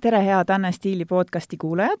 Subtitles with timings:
[0.00, 2.00] tere, head Anne Stiili podcasti kuulajad!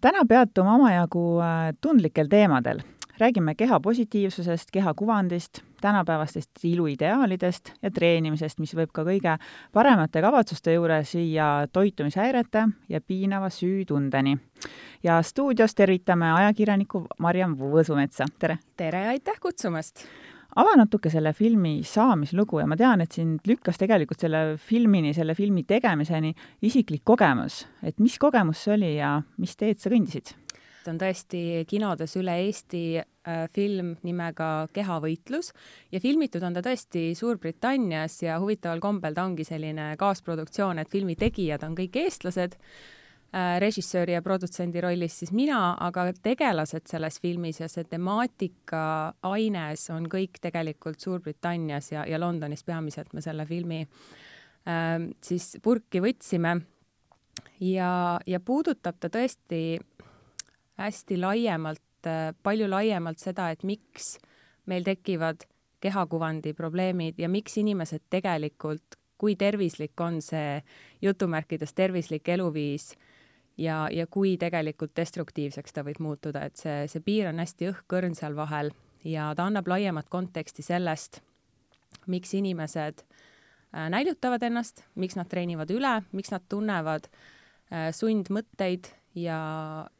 [0.00, 2.80] täna peatume omajagu äh, tundlikel teemadel.
[3.20, 9.36] räägime keha positiivsusest, keha kuvandist, tänapäevastest iluideaalidest ja treenimisest, mis võib ka kõige
[9.72, 14.38] paremate kavatsuste juures viia toitumishäirete ja piinava süütundeni.
[15.02, 18.58] ja stuudios tervitame ajakirjanikku Marjam Võsumetsa, tere!
[18.76, 20.06] tere, aitäh kutsumast!
[20.56, 25.36] Ava natuke selle filmi saamislugu ja ma tean, et sind lükkas tegelikult selle filmini, selle
[25.38, 26.34] filmi tegemiseni
[26.66, 27.66] isiklik kogemus.
[27.82, 30.34] et mis kogemus see oli ja mis teed sa kõndisid?
[30.90, 35.52] on tõesti kinodes üle Eesti äh, film nimega Kehavõitlus
[35.92, 41.16] ja filmitud on ta tõesti Suurbritannias ja huvitaval kombel ta ongi selline kaasproduktsioon, et filmi
[41.20, 42.56] tegijad on kõik eestlased
[43.32, 48.82] režissööri ja produtsendi rollis siis mina, aga tegelased selles filmis ja see temaatika
[49.30, 56.02] aines on kõik tegelikult Suurbritannias ja, ja Londonis peamiselt me selle filmi äh, siis purki
[56.02, 56.56] võtsime.
[57.60, 57.92] ja,
[58.26, 59.78] ja puudutab ta tõesti
[60.80, 64.16] hästi laiemalt äh,, palju laiemalt seda, et miks
[64.66, 65.46] meil tekivad
[65.80, 70.58] kehakuvandi probleemid ja miks inimesed tegelikult, kui tervislik on see
[71.02, 72.90] jutumärkides tervislik eluviis
[73.60, 78.16] ja, ja kui tegelikult destruktiivseks ta võib muutuda, et see, see piir on hästi õhkõrn
[78.18, 78.72] seal vahel
[79.04, 81.20] ja ta annab laiemat konteksti sellest,
[82.10, 89.40] miks inimesed äh, näljutavad ennast, miks nad treenivad üle, miks nad tunnevad äh, sundmõtteid ja,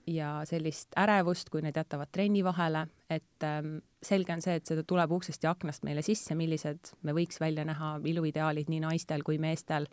[0.06, 4.84] ja sellist ärevust, kui need jätavad trenni vahele, et ähm, selge on see, et seda
[4.86, 9.40] tuleb uksest ja aknast meile sisse, millised me võiks välja näha iluideaalid nii naistel kui
[9.42, 9.88] meestel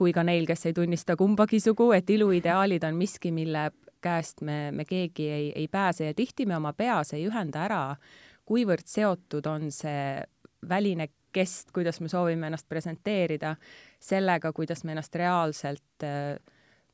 [0.00, 3.66] kui ka neil, kes ei tunnista kumbagi sugu, et iluideaalid on miski, mille
[4.00, 6.06] käest me, me keegi ei, ei pääse.
[6.08, 7.82] Ja tihti me oma peas ei ühenda ära,
[8.48, 10.22] kuivõrd seotud on see
[10.68, 13.54] väline kest, kuidas me soovime ennast presenteerida,
[14.00, 16.40] sellega, kuidas me ennast reaalselt äh,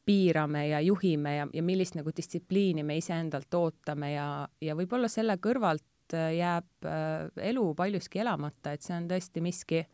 [0.07, 4.13] piirame ja juhime ja, ja millist nagu distsipliini me iseendalt ootame.
[4.17, 4.29] Ja,
[4.61, 9.85] ja võib-olla selle kõrvalt äh, jääb äh, elu paljuski elamata, et see on tõesti miski,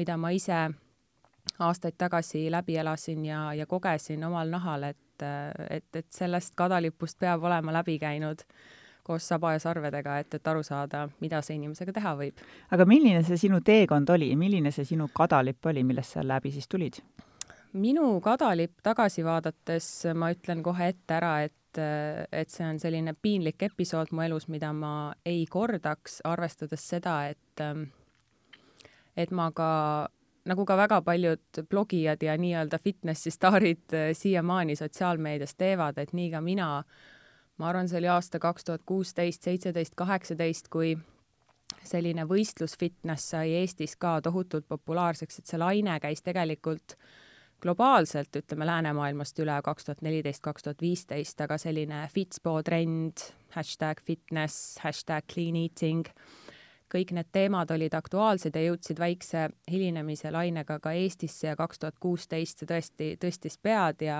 [0.00, 0.68] mida ma ise
[1.58, 5.22] aastaid tagasi läbi elasin ja, ja kogesin omal nahal, et,
[5.70, 8.44] et, et sellest kadalipust peab olema läbi käinud
[9.08, 12.42] koos saba ja sarvedega, et, et aru saada, mida see inimesega teha võib.
[12.70, 16.68] aga milline see sinu teekond oli, milline see sinu kadalipp oli, millest sa läbi siis
[16.68, 17.00] tulid?
[17.72, 23.62] minu kadalipp tagasi vaadates ma ütlen kohe ette ära, et et see on selline piinlik
[23.62, 27.62] episood mu elus, mida ma ei kordaks, arvestades seda, et
[29.16, 29.68] et ma ka
[30.48, 36.30] nagu ka väga paljud blogijad ja nii-öelda fitnessi staarid äh, siiamaani sotsiaalmeedias teevad, et nii
[36.32, 36.70] ka mina,
[37.58, 40.96] ma arvan, see oli aasta kaks tuhat kuusteist, seitseteist, kaheksateist, kui
[41.84, 46.96] selline võistlusfitness sai Eestis ka tohutult populaarseks, et see laine käis tegelikult
[47.62, 53.24] globaalselt, ütleme läänemaailmast üle kaks tuhat neliteist, kaks tuhat viisteist, aga selline Fitspo trend,
[53.56, 56.06] hashtag fitness, hashtag clean eating
[56.92, 61.98] kõik need teemad olid aktuaalsed ja jõudsid väikse hilinemise lainega ka Eestisse ja kaks tuhat
[62.00, 64.18] kuusteist see tõesti tõstis pead ja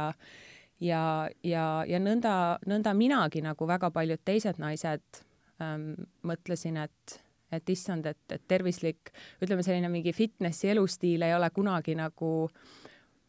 [0.80, 1.02] ja,
[1.42, 2.34] ja, ja nõnda,
[2.66, 5.22] nõnda minagi nagu väga paljud teised naised
[5.62, 7.18] ähm, mõtlesin, et,
[7.52, 9.12] et issand, et, et tervislik,
[9.42, 12.32] ütleme selline mingi fitnessi elustiil ei ole kunagi nagu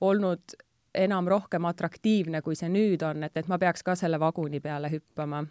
[0.05, 0.59] olnud
[0.99, 4.89] enam rohkem atraktiivne, kui see nüüd on, et, et ma peaks ka selle vaguni peale
[4.93, 5.43] hüppama,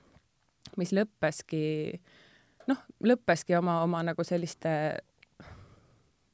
[0.78, 2.16] mis lõppeski äh,
[2.68, 4.72] noh, lõppeski oma, oma nagu selliste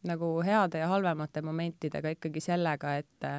[0.05, 3.31] nagu heade ja halvemate momentidega ikkagi sellega, et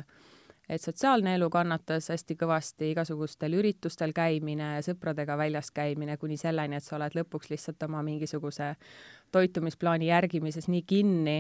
[0.70, 6.84] et sotsiaalne elu kannatas hästi kõvasti, igasugustel üritustel käimine, sõpradega väljas käimine, kuni selleni, et
[6.84, 8.72] sa oled lõpuks lihtsalt oma mingisuguse
[9.36, 11.38] toitumisplaani järgimises nii kinni,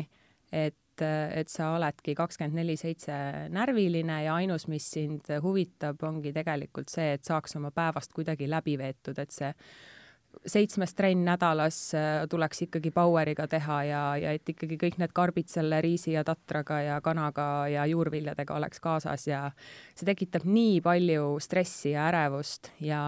[0.53, 3.17] et, et sa oledki kakskümmend neli seitse
[3.49, 8.77] närviline ja ainus, mis sind huvitab, ongi tegelikult see, et saaks oma päevast kuidagi läbi
[8.77, 9.49] veetud, et see
[10.45, 15.49] seitsmes trenn nädalas äh, tuleks ikkagi Poweriga teha ja, ja et ikkagi kõik need karbid
[15.51, 19.41] selle riisi ja tatraga ja kanaga ja juurviljadega oleks kaasas ja
[19.95, 23.03] see tekitab nii palju stressi ja ärevust ja,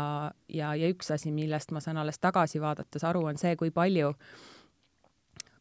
[0.49, 4.13] ja, ja üks asi, millest ma saan alles tagasi vaadates aru, on see, kui palju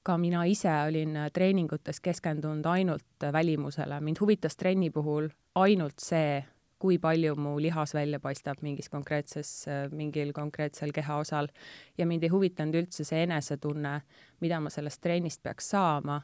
[0.07, 5.29] ka mina ise olin treeningutes keskendunud ainult välimusele, mind huvitas trenni puhul
[5.59, 6.45] ainult see,
[6.79, 11.49] kui palju mu lihas välja paistab mingis konkreetses, mingil konkreetsel kehaosal
[11.99, 14.01] ja mind ei huvitanud üldse see enesetunne,
[14.41, 16.21] mida ma sellest trennist peaks saama,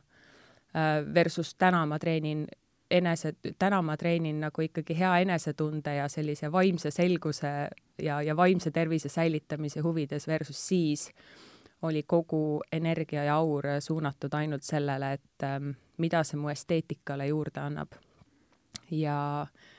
[0.77, 2.47] äh, versus täna ma treenin
[2.91, 7.53] enese, täna ma treenin nagu ikkagi hea enesetunde ja sellise vaimse selguse
[8.03, 11.09] ja, ja vaimse tervise säilitamise huvides versus siis
[11.83, 17.61] oli kogu energia ja aur suunatud ainult sellele, et ähm, mida see mu esteetikale juurde
[17.61, 17.97] annab.
[18.91, 19.72] ja äh,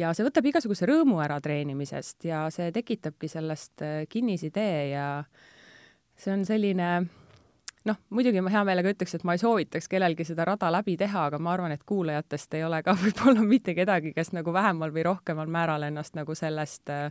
[0.00, 5.08] ja see võtab igasuguse rõõmu ära treenimisest ja see tekitabki sellest kinnisidee ja
[6.16, 6.90] see on selline
[7.88, 11.26] noh, muidugi ma hea meelega ütleks, et ma ei soovitaks kellelgi seda rada läbi teha,
[11.30, 15.06] aga ma arvan, et kuulajatest ei ole ka võib-olla mitte kedagi, kes nagu vähemal või
[15.08, 17.08] rohkemal määral ennast nagu sellest äh,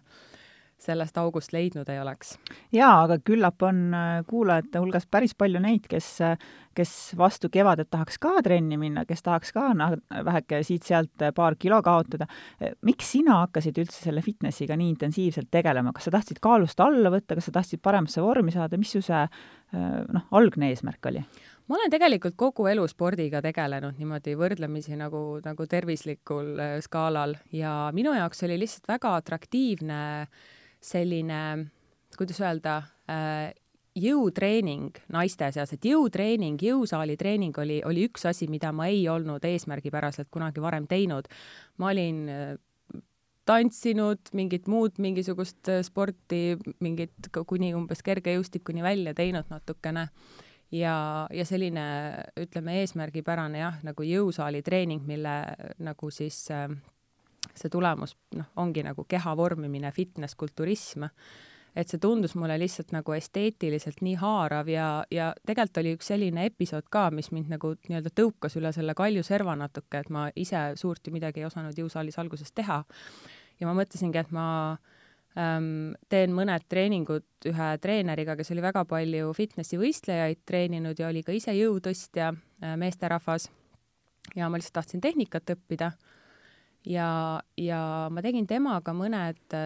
[0.83, 2.35] sellest august leidnud ei oleks.
[2.75, 7.89] jaa, aga küllap on äh, kuulajate hulgas päris palju neid, kes, äh, kes vastu kevadet
[7.91, 12.27] tahaks ka trenni minna, kes tahaks ka noh, väheke siit-sealt äh, paar kilo kaotada.
[12.85, 17.35] miks sina hakkasid üldse selle fitnessiga nii intensiivselt tegelema, kas sa tahtsid kaalust alla võtta,
[17.37, 19.23] kas sa tahtsid paremasse vormi saada, mis su see
[19.69, 21.23] noh, algne eesmärk oli?
[21.69, 28.15] ma olen tegelikult kogu elu spordiga tegelenud niimoodi võrdlemisi nagu, nagu tervislikul skaalal ja minu
[28.17, 30.47] jaoks oli lihtsalt väga atraktiivne äh,
[30.81, 31.41] selline,
[32.17, 32.77] kuidas öelda
[33.09, 33.51] äh,,
[33.99, 39.43] jõutreening naiste seas, et jõutreening, jõusaali treening oli, oli üks asi, mida ma ei olnud
[39.45, 41.27] eesmärgipäraselt kunagi varem teinud.
[41.77, 42.57] ma olin äh,
[43.49, 50.09] tantsinud, mingit muud mingisugust äh, sporti, mingit kuni umbes kergejõustikuni välja teinud natukene
[50.71, 51.87] ja, ja selline,
[52.39, 55.35] ütleme, eesmärgipärane jah, nagu jõusaali treening, mille
[55.81, 56.69] nagu siis äh,
[57.57, 61.05] see tulemus noh, ongi nagu keha vormimine, fitness, kulturism,
[61.77, 66.45] et see tundus mulle lihtsalt nagu esteetiliselt nii haarav ja, ja tegelikult oli üks selline
[66.49, 70.69] episood ka, mis mind nagu nii-öelda tõukas üle selle kalju serva natuke, et ma ise
[70.79, 72.83] suurt ju midagi ei osanud jõusaalis alguses teha.
[73.59, 74.47] ja ma mõtlesingi, et ma
[75.37, 81.23] ähm, teen mõned treeningud ühe treeneriga, kes oli väga palju fitnessi võistlejaid treeninud ja oli
[81.23, 83.49] ka ise jõutõstja äh,, meesterahvas.
[84.35, 85.93] ja ma lihtsalt tahtsin tehnikat õppida
[86.85, 87.09] ja,
[87.57, 87.81] ja
[88.11, 89.57] ma tegin temaga mõned,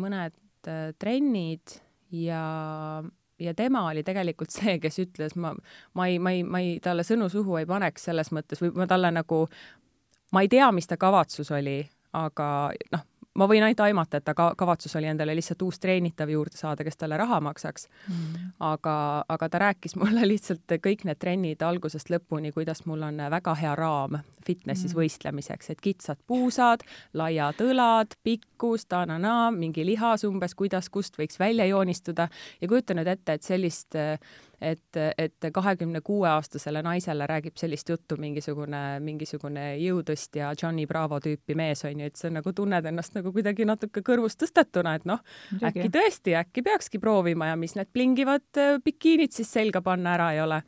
[0.00, 1.78] mõned äh, trennid
[2.14, 2.42] ja,
[3.38, 5.54] ja tema oli tegelikult see, kes ütles, ma,
[5.94, 8.88] ma ei, ma ei, ma ei, talle sõnu suhu ei paneks selles mõttes või ma
[8.90, 9.44] talle nagu,
[10.34, 11.80] ma ei tea, mis ta kavatsus oli,
[12.14, 12.48] aga
[12.94, 16.56] noh, ma võin ainult aimata, et ta ka kavatsus oli endale lihtsalt uus treenitav juurde
[16.58, 17.88] saada, kes talle raha maksaks.
[18.08, 18.52] Mm..
[18.60, 18.96] aga,
[19.28, 23.74] aga ta rääkis mulle lihtsalt kõik need trennid algusest lõpuni, kuidas mul on väga hea
[23.78, 24.98] raam fitnessis mm.
[25.00, 26.84] võistlemiseks, et kitsad puusad,
[27.16, 32.28] laiad õlad, pikkus, ta-na-na, mingi lihas umbes, kuidas, kust võiks välja joonistuda.
[32.60, 33.96] Ja kujuta nüüd ette, et sellist
[34.64, 41.56] et, et kahekümne kuue aastasele naisele räägib sellist juttu mingisugune, mingisugune jõutõstja Johnny Bravo tüüpi
[41.58, 45.24] mees on ju, et sa nagu tunned ennast nagu kuidagi natuke kõrvust tõstetuna, et noh,
[45.62, 50.32] äkki tõesti, äkki peakski proovima ja mis need plingivad äh, bikiinid siis selga panna ära
[50.34, 50.62] ei ole.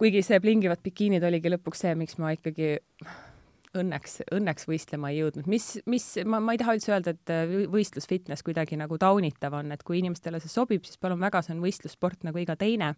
[0.00, 2.78] kuigi see plingivad bikiinid oligi lõpuks see, miks ma ikkagi
[3.78, 5.46] õnneks, õnneks võistlema ei jõudnud.
[5.50, 9.54] mis, mis, ma, ma ei taha üldse öelda, et äh, võistlus fitness kuidagi nagu taunitav
[9.60, 12.94] on, et kui inimestele see sobib, siis palun väga, see on võistlussport nagu iga teine.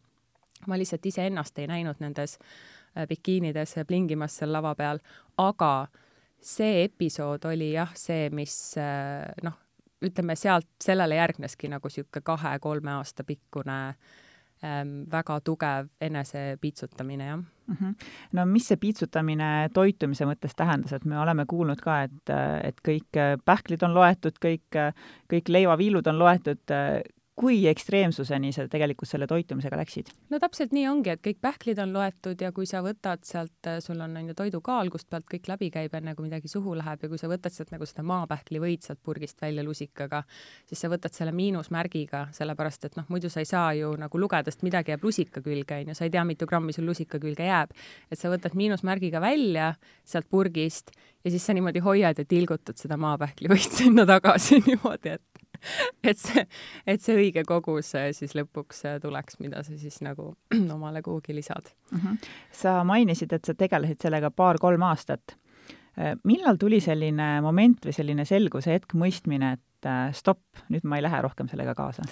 [0.66, 5.00] ma lihtsalt iseennast ei näinud nendes äh, bikiinides plingimas seal lava peal,
[5.38, 5.88] aga
[6.42, 9.58] see episood oli jah, see, mis äh, noh,
[10.02, 13.78] ütleme sealt, sellele järgneski nagu niisugune kahe-kolme aasta pikkune
[14.64, 17.42] ähm, väga tugev enesepiitsutamine, jah mm.
[17.42, 17.62] -hmm.
[18.32, 22.34] No mis see piitsutamine toitumise mõttes tähendas, et me oleme kuulnud ka, et,
[22.64, 24.78] et kõik pähklid on loetud, kõik,
[25.30, 26.74] kõik leivaviilud on loetud,
[27.42, 30.12] kui ekstreemsuseni sa tegelikult selle toitumisega läksid?
[30.30, 34.00] no täpselt nii ongi, et kõik pähklid on loetud ja kui sa võtad sealt, sul
[34.04, 37.11] on on ju toidukaal, kust pealt kõik läbi käib, enne kui midagi suhu läheb ja
[37.11, 40.22] kui sa võtad sealt nagu seda maapähklivõid sealt purgist välja lusikaga,
[40.70, 44.52] siis sa võtad selle miinusmärgiga, sellepärast et noh, muidu sa ei saa ju nagu lugeda,
[44.52, 47.49] sest midagi jääb lusika külge, on ju, sa ei tea, mitu grammi sul lusika külge
[47.49, 47.75] jääb.
[48.11, 49.72] et sa võtad miinusmärgiga välja
[50.04, 50.94] sealt purgist
[51.25, 55.41] ja siis sa niimoodi hoiad ja tilgutad seda maapähklivõit sinna tagasi niimoodi, et
[56.09, 56.47] et see,
[56.87, 60.33] et see õige kogus äh, siis lõpuks äh, tuleks, mida sa siis nagu
[60.76, 61.99] omale kuhugi lisad mm.
[61.99, 62.33] -hmm.
[62.62, 65.37] sa mainisid, et sa tegelesid sellega paar-kolm aastat.
[65.99, 71.02] Äh, millal tuli selline moment või selline selguse hetk, mõistmine, et stopp, nüüd ma ei
[71.02, 72.02] lähe rohkem sellega kaasa?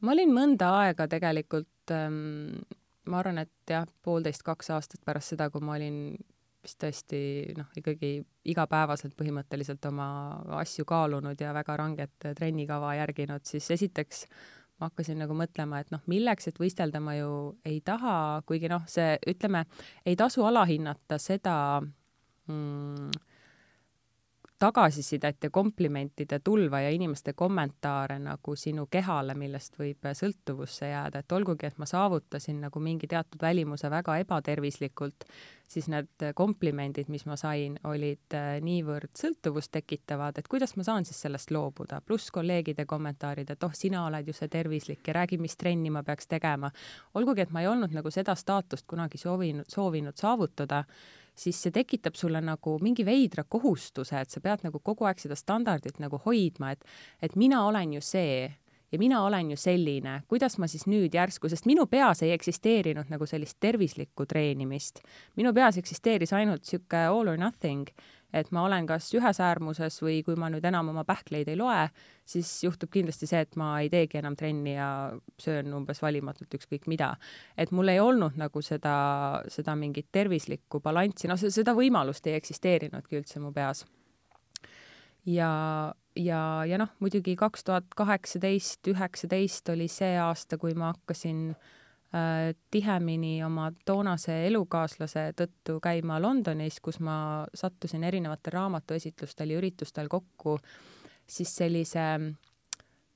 [0.00, 2.54] ma olin mõnda aega tegelikult ähm,
[3.10, 6.16] ma arvan, et jah, poolteist, kaks aastat pärast seda, kui ma olin
[6.64, 7.20] vist tõesti
[7.56, 8.18] noh, ikkagi
[8.52, 10.08] igapäevaselt põhimõtteliselt oma
[10.60, 14.26] asju kaalunud ja väga ranget trennikava järginud, siis esiteks
[14.80, 17.32] ma hakkasin nagu mõtlema, et noh, milleks, et võistelda ma ju
[17.68, 19.66] ei taha, kuigi noh, see, ütleme,
[20.08, 23.10] ei tasu alahinnata seda mm,
[24.60, 31.32] tagasisidet ja komplimentide tulva ja inimeste kommentaare nagu sinu kehale, millest võib sõltuvusse jääda, et
[31.32, 35.24] olgugi, et ma saavutasin nagu mingi teatud välimuse väga ebatervislikult,
[35.70, 41.08] siis need komplimendid, mis ma sain, olid äh, niivõrd sõltuvust tekitavad, et kuidas ma saan
[41.08, 45.38] siis sellest loobuda, pluss kolleegide kommentaarid, et oh, sina oled ju see tervislik ja räägi,
[45.40, 46.70] mis trenni ma peaks tegema.
[47.14, 50.84] olgugi, et ma ei olnud nagu seda staatust kunagi soovinud, soovinud saavutada
[51.40, 55.38] siis see tekitab sulle nagu mingi veidra kohustuse, et sa pead nagu kogu aeg seda
[55.38, 56.84] standardit nagu hoidma, et
[57.22, 58.50] et mina olen ju see
[58.92, 63.10] ja mina olen ju selline, kuidas ma siis nüüd järsku, sest minu peas ei eksisteerinud
[63.12, 65.00] nagu sellist tervislikku treenimist.
[65.36, 67.86] minu peas eksisteeris ainult niisugune all or nothing,
[68.32, 71.86] et ma olen kas ühes äärmuses või kui ma nüüd enam oma pähkleid ei loe,
[72.28, 74.90] siis juhtub kindlasti see, et ma ei teegi enam trenni ja
[75.40, 77.14] söön umbes valimatult ükskõik mida.
[77.56, 83.20] et mul ei olnud nagu seda, seda mingit tervislikku balanssi, noh, seda võimalust ei eksisteerinudki
[83.22, 83.84] üldse mu peas.
[85.26, 85.50] ja,
[86.16, 91.76] ja, ja noh, muidugi kaks tuhat kaheksateist, üheksateist oli see aasta, kui ma hakkasin äh,
[92.70, 100.56] tihemini oma toonase elukaaslase tõttu käima Londonis, kus ma sattusin erinevatel raamatuesitlustel ja üritustel kokku
[101.30, 102.06] siis sellise,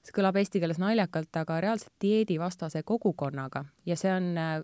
[0.05, 4.55] see kõlab eesti keeles naljakalt, aga reaalselt dieedivastase kogukonnaga ja see on äh,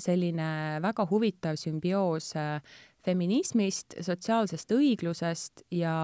[0.00, 2.62] selline väga huvitav sümbioos äh,
[3.04, 5.94] feminismist, sotsiaalsest õiglusest ja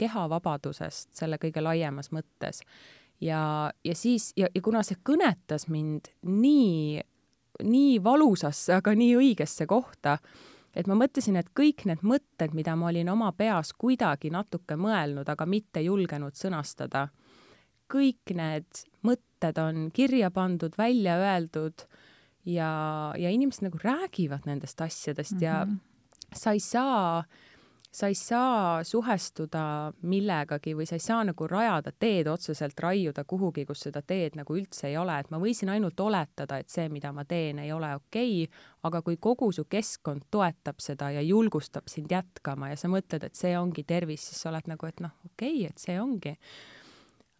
[0.00, 2.62] kehavabadusest selle kõige laiemas mõttes.
[3.20, 7.02] ja, ja siis, ja, ja kuna see kõnetas mind nii,
[7.62, 10.18] nii valusasse, aga nii õigesse kohta,
[10.74, 15.28] et ma mõtlesin, et kõik need mõtted, mida ma olin oma peas kuidagi natuke mõelnud,
[15.28, 17.08] aga mitte julgenud sõnastada,
[17.90, 21.86] kõik need mõtted on kirja pandud, välja öeldud
[22.46, 22.70] ja,
[23.18, 25.44] ja inimesed nagu räägivad nendest asjadest mm -hmm.
[25.44, 25.76] ja mhm.
[26.34, 27.24] sa ei saa
[27.90, 33.64] sa ei saa suhestuda millegagi või sa ei saa nagu rajada teed otseselt, raiuda kuhugi,
[33.66, 37.10] kus seda teed nagu üldse ei ole, et ma võisin ainult oletada, et see, mida
[37.12, 41.90] ma teen, ei ole okei okay,, aga kui kogu su keskkond toetab seda ja julgustab
[41.90, 45.16] sind jätkama ja sa mõtled, et see ongi tervis, siis sa oled nagu, et noh,
[45.32, 46.36] okei okay,, et see ongi.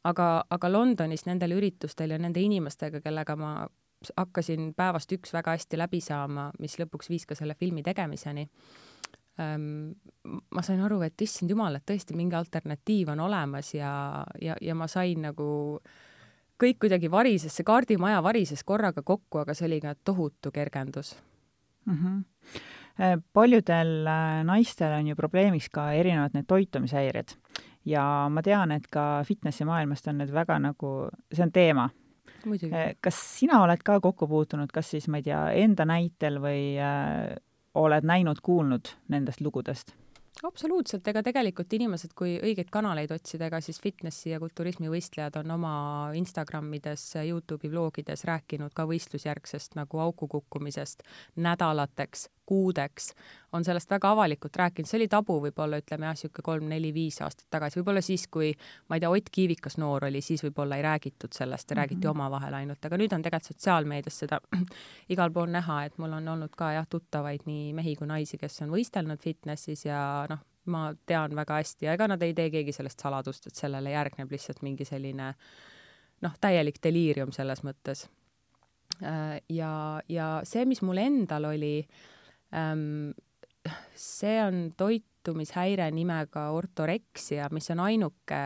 [0.04, 3.54] aga, aga Londonis nendel üritustel ja nende inimestega, kellega ma
[4.16, 8.48] hakkasin päevast üks väga hästi läbi saama, mis lõpuks viis ka selle filmi tegemiseni
[9.38, 13.92] ma sain aru, et issand jumal, et tõesti mingi alternatiiv on olemas ja,
[14.42, 15.80] ja, ja ma sain nagu
[16.60, 21.16] kõik kuidagi varises, see kaardimaja varises korraga kokku, aga see oli ka tohutu kergendus
[21.86, 21.96] mm.
[21.96, 22.20] -hmm
[23.32, 27.32] paljudel äh, naistel on ju probleemiks ka erinevad need toitumishäired
[27.88, 30.92] ja ma tean, et ka fitnessi maailmast on need väga nagu,
[31.32, 31.88] see on teema.
[32.72, 36.62] Äh, kas sina oled ka kokku puutunud, kas siis, ma ei tea, enda näitel või
[37.74, 39.94] oled näinud-kuulnud nendest lugudest?
[40.46, 45.50] absoluutselt, ega tegelikult inimesed, kui õigeid kanaleid otsida, ega siis fitnessi ja kulturismi võistlejad on
[45.56, 45.72] oma
[46.16, 51.04] Instagramides, Youtube'i vlogides rääkinud ka võistlusjärgsest nagu auku kukkumisest
[51.36, 53.12] nädalateks, kuudeks,
[53.52, 57.78] on sellest väga avalikult rääkinud, see oli tabu võib-olla ütleme jah, niisugune kolm-neli-viis aastat tagasi,
[57.78, 58.50] võib-olla siis, kui
[58.90, 62.10] ma ei tea, Ott Kiivikas noor oli, siis võib-olla ei räägitud sellest ja räägiti mm
[62.10, 62.18] -hmm.
[62.18, 64.40] omavahel ainult, aga nüüd on tegelikult sotsiaalmeedias seda
[65.14, 68.62] igal pool näha, et mul on olnud ka jah, tuttavaid nii mehi kui naisi, kes
[68.62, 72.72] on võistelnud fitnessis ja noh, ma tean väga hästi ja ega nad ei tee keegi
[72.72, 75.34] sellest saladust, et sellele järgneb lihtsalt mingi selline
[76.20, 78.08] noh, täielik deliirium selles mõttes.
[79.02, 82.08] Äh, ja, ja see, mis mul endal oli äh,
[83.94, 88.40] see on toitumishäire nimega ortoreksia, mis on ainuke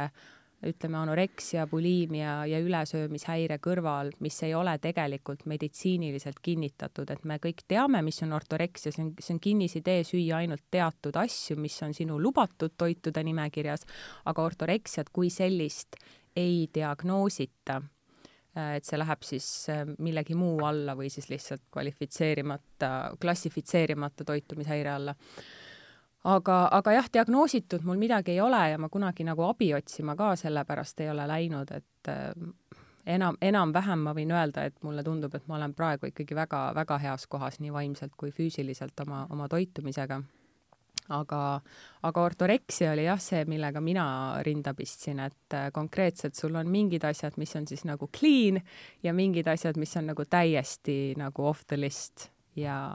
[0.65, 7.65] ütleme, anoreksia, buliimia ja ülesöömishäire kõrval, mis ei ole tegelikult meditsiiniliselt kinnitatud, et me kõik
[7.69, 11.95] teame, mis on ortoreksia, see on, see on kinnisidee süüa ainult teatud asju, mis on
[11.97, 13.85] sinu lubatud toitude nimekirjas,
[14.25, 16.01] aga ortoreksiat kui sellist
[16.37, 17.83] ei diagnoosita
[18.55, 25.15] et see läheb siis äh, millegi muu alla või siis lihtsalt kvalifitseerimata, klassifitseerimata toitumishäire alla.
[26.25, 30.37] aga, aga jah, diagnoositud mul midagi ei ole ja ma kunagi nagu abi otsima ka
[30.37, 32.31] sellepärast ei ole läinud, et äh,
[33.07, 37.27] enam, enam-vähem ma võin öelda, et mulle tundub, et ma olen praegu ikkagi väga-väga heas
[37.27, 40.23] kohas nii vaimselt kui füüsiliselt oma, oma toitumisega
[41.13, 41.61] aga,
[42.03, 44.07] aga ortoreksia oli jah see, millega mina
[44.47, 48.61] rinda pistsin, et äh, konkreetselt sul on mingid asjad, mis on siis nagu clean
[49.03, 52.31] ja mingid asjad, mis on nagu täiesti nagu off the list.
[52.57, 52.95] Ja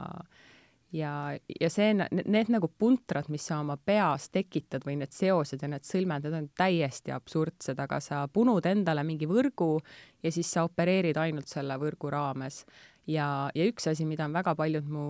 [0.92, 5.70] ja, ja see, need nagu puntrad, mis sa oma peas tekitad või need seosed ja
[5.70, 9.76] need sõlmed, need on täiesti absurdsed, aga sa punud endale mingi võrgu
[10.22, 12.64] ja siis sa opereerid ainult selle võrgu raames
[13.10, 15.04] ja, ja üks asi, mida on väga paljud mu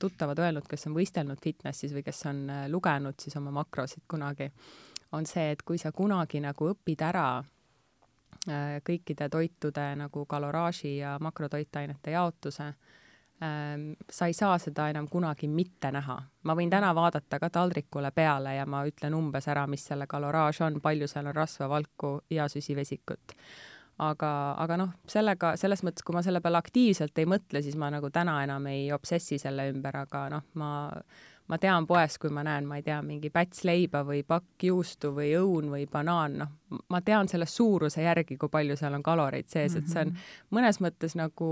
[0.00, 4.50] tuttavad öelnud, kes on võistelnud fitnessis või kes on äh, lugenud siis oma makrosid kunagi,
[5.14, 11.16] on see, et kui sa kunagi nagu õpid ära äh, kõikide toitude nagu kaloraaži ja
[11.22, 12.70] makrotoitainete jaotuse,
[13.42, 16.18] ähm, sa ei saa seda enam kunagi mitte näha.
[16.42, 20.64] ma võin täna vaadata ka taldrikule peale ja ma ütlen umbes ära, mis selle kaloraaž
[20.66, 23.38] on, palju seal on rasva, valku ja süsivesikut
[24.02, 27.92] aga, aga noh, sellega, selles mõttes, kui ma selle peale aktiivselt ei mõtle, siis ma
[27.94, 30.70] nagu täna enam ei obsessi selle ümber, aga noh, ma,
[31.50, 35.12] ma tean poes, kui ma näen, ma ei tea, mingi päts leiba või pakk juustu
[35.14, 36.54] või õun või banaan, noh,
[36.90, 40.30] ma tean selle suuruse järgi, kui palju seal on kaloreid sees, et see on mhm.
[40.58, 41.50] mõnes mõttes nagu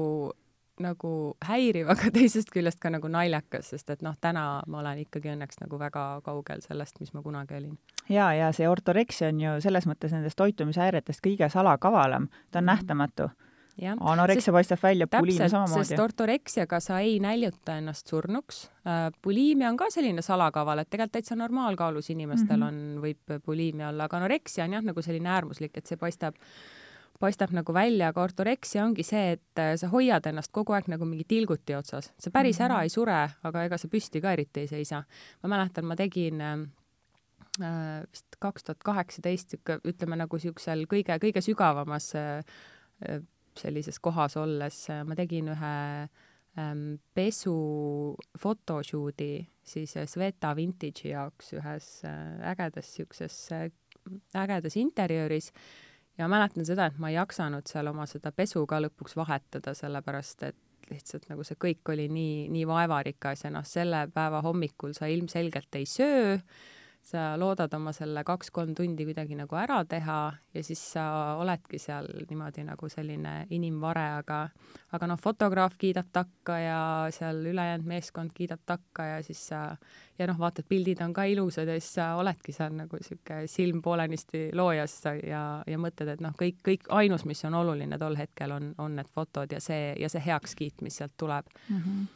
[0.80, 5.32] nagu häiriv, aga teisest küljest ka nagu naljakas, sest et noh, täna ma olen ikkagi
[5.34, 7.78] õnneks nagu väga kaugel sellest, mis ma kunagi olin.
[8.08, 12.68] ja, ja see ortoreksia on ju selles mõttes nendest toitumishäiretest kõige salakavalam, ta on mm
[12.68, 12.72] -hmm.
[12.72, 13.30] nähtamatu
[14.00, 15.84] anoreksia paistab välja, buliimia samamoodi.
[15.84, 19.12] sest ortoreksiaga sa ei näljuta ennast surnuks äh,.
[19.22, 22.96] buliimia on ka selline salakaval, et tegelikult täitsa normaalkaalus inimestel mm -hmm.
[22.96, 26.34] on, võib buliimia olla, aga anoreksia on jah, nagu selline äärmuslik, et see paistab
[27.22, 31.06] paistab nagu välja, aga ortoreksia ongi see, et äh, sa hoiad ennast kogu aeg nagu
[31.08, 32.12] mingi tilguti otsas.
[32.18, 32.70] sa päris mm -hmm.
[32.70, 35.04] ära ei sure, aga ega sa püsti ka eriti ei seisa.
[35.42, 36.58] ma mäletan, ma tegin äh,
[37.60, 42.44] äh vist kaks tuhat kaheksateist ütleme nagu siuksel kõige, kõige sügavamas äh,
[43.56, 46.08] sellises kohas olles äh, ma tegin ühe
[46.58, 52.92] ähm, pesu photoshoot'i siis äh, Sveta Vintage'i jaoks ühes äh, ägedas
[53.52, 53.70] äh,
[54.34, 55.52] ägedas interjööris
[56.18, 60.46] ja mäletan seda, et ma ei jaksanud seal oma seda pesu ka lõpuks vahetada, sellepärast
[60.48, 65.08] et lihtsalt nagu see kõik oli nii, nii vaevarikas ja noh, selle päeva hommikul sa
[65.08, 66.38] ilmselgelt ei söö
[67.02, 70.18] sa loodad oma selle kaks-kolm tundi kuidagi nagu ära teha
[70.54, 71.04] ja siis sa
[71.40, 74.38] oledki seal niimoodi nagu selline inimvare, aga
[74.92, 76.78] aga noh, fotograaf kiidab takka ja
[77.14, 79.64] seal ülejäänud meeskond kiidab takka ja siis sa
[80.18, 83.82] ja noh, vaatad, pildid on ka ilusad ja siis sa oledki seal nagu niisugune silm
[83.82, 88.54] poolenisti loojas ja, ja mõtled, et noh, kõik, kõik ainus, mis on oluline tol hetkel,
[88.54, 91.78] on, on need fotod ja see, ja see heakskiit, mis sealt tuleb mm.
[91.78, 92.10] -hmm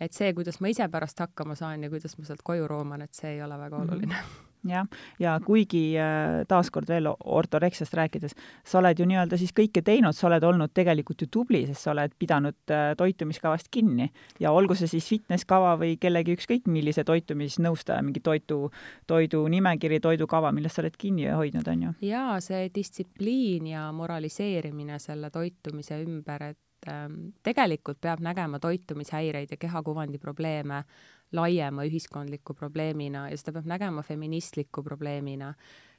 [0.00, 3.14] et see, kuidas ma ise pärast hakkama saan ja kuidas ma sealt koju rooman, et
[3.14, 3.88] see ei ole väga mhm.
[3.88, 4.22] oluline mm.
[4.22, 4.86] -hmm jah,
[5.18, 8.34] ja kuigi äh, taaskord veel ortoreksiast rääkides,
[8.66, 11.94] sa oled ju nii-öelda siis kõike teinud, sa oled olnud tegelikult ju tubli, sest sa
[11.94, 18.02] oled pidanud äh, toitumiskavast kinni ja olgu see siis fitnesskava või kellegi ükskõik millise toitumisnõustaja
[18.04, 18.70] mingi toidu,
[19.10, 21.94] toidu nimekiri, toidukava, millest sa oled kinni hoidnud, on ju?
[22.10, 29.56] jaa, see distsipliin ja moraliseerimine selle toitumise ümber, et ähm, tegelikult peab nägema toitumishäireid ja
[29.56, 30.84] kehakuvandi probleeme
[31.32, 35.54] laiema ühiskondliku probleemina ja seda peab nägema feministliku probleemina,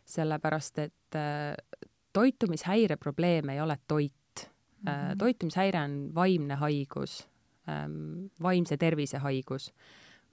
[0.05, 1.55] sellepärast et äh,
[2.13, 4.13] toitumishäire probleem ei ole toit
[4.81, 4.91] mm.
[4.91, 5.17] -hmm.
[5.17, 7.27] toitumishäire on vaimne haigus
[7.69, 9.73] ähm,, vaimse tervise haigus,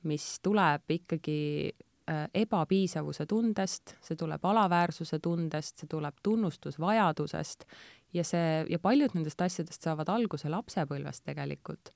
[0.03, 1.71] mis tuleb ikkagi
[2.11, 7.65] äh, ebapiisavuse tundest, see tuleb alaväärsuse tundest, see tuleb tunnustusvajadusest
[8.15, 11.93] ja see, ja paljud nendest asjadest saavad alguse lapsepõlvest tegelikult.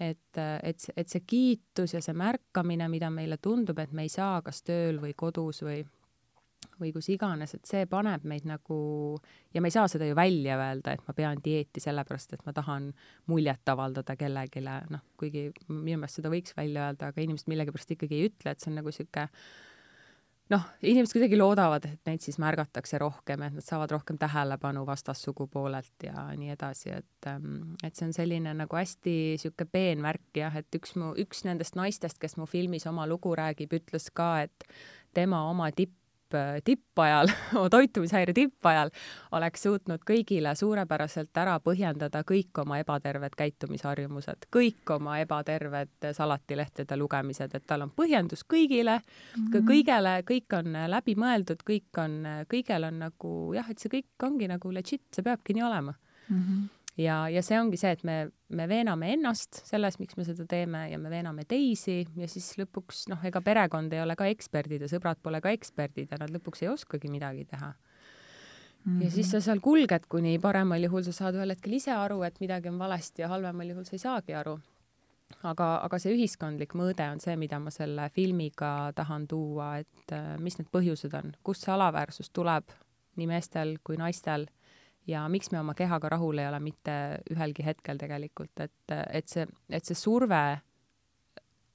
[0.00, 4.40] et, et, et see kiitus ja see märkamine, mida meile tundub, et me ei saa
[4.42, 5.82] kas tööl või kodus või
[6.80, 8.78] või kus iganes, et see paneb meid nagu
[9.54, 12.54] ja me ei saa seda ju välja öelda, et ma pean dieeti sellepärast, et ma
[12.56, 12.88] tahan
[13.30, 18.18] muljet avaldada kellelegi, noh, kuigi minu meelest seda võiks välja öelda, aga inimesed millegipärast ikkagi
[18.18, 19.28] ei ütle, et see on nagu niisugune
[20.52, 26.06] noh, inimesed kuidagi loodavad, et neid siis märgatakse rohkem, et nad saavad rohkem tähelepanu vastassugupoolelt
[26.06, 30.56] ja nii edasi, et ähm, et see on selline nagu hästi niisugune peen värk jah,
[30.60, 34.68] et üks mu, üks nendest naistest, kes mu filmis oma lugu räägib, ütles ka, et
[35.16, 35.96] tema oma tipp,
[36.64, 37.30] tippajal
[37.74, 38.90] toitumishäire tippajal,
[39.32, 47.54] oleks suutnud kõigile suurepäraselt ära põhjendada kõik oma ebaterved käitumisharjumused, kõik oma ebaterved salatilehtede lugemised,
[47.54, 49.66] et tal on põhjendus kõigile mm, -hmm.
[49.68, 54.48] kõigele, kõik on läbi mõeldud, kõik on, kõigel on nagu jah, et see kõik ongi
[54.48, 55.94] nagu legit, see peabki nii olema
[56.28, 56.38] mm.
[56.38, 58.16] -hmm ja, ja see ongi see, et me,
[58.52, 63.06] me veename ennast selles, miks me seda teeme ja me veename teisi ja siis lõpuks
[63.12, 66.64] noh, ega perekond ei ole ka eksperdid ja sõbrad pole ka eksperdid ja nad lõpuks
[66.64, 67.72] ei oskagi midagi teha.
[68.82, 69.04] Mm -hmm.
[69.04, 72.40] ja siis sa seal kulged, kuni paremal juhul sa saad ühel hetkel ise aru, et
[72.40, 74.58] midagi on valesti ja halvemal juhul sa ei saagi aru.
[75.42, 80.58] aga, aga see ühiskondlik mõõde on see, mida ma selle filmiga tahan tuua, et mis
[80.58, 82.64] need põhjused on, kust see alaväärsus tuleb
[83.16, 84.46] nii meestel kui naistel
[85.06, 86.94] ja miks me oma kehaga rahul ei ole mitte
[87.30, 90.42] ühelgi hetkel tegelikult, et, et see, et see surve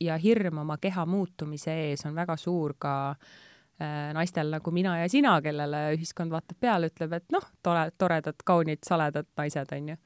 [0.02, 5.10] ja hirm oma keha muutumise ees on väga suur ka äh, naistel nagu mina ja
[5.10, 9.98] sina, kellele ühiskond vaatab peale, ütleb, et noh, tore, toredad, kaunid, saledad naised, on ju.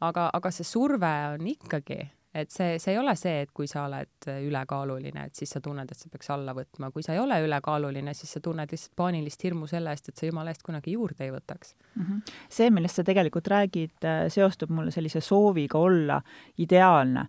[0.00, 2.00] aga, aga see surve on ikkagi
[2.34, 5.90] et see, see ei ole see, et kui sa oled ülekaaluline, et siis sa tunned,
[5.90, 9.42] et sa peaks alla võtma, kui sa ei ole ülekaaluline, siis sa tunned lihtsalt paanilist
[9.46, 12.02] hirmu selle eest, et sa jumala eest kunagi juurde ei võtaks mm.
[12.02, 12.34] -hmm.
[12.48, 16.20] see, millest sa tegelikult räägid, äh, seostub mulle sellise sooviga olla
[16.58, 17.26] ideaalne.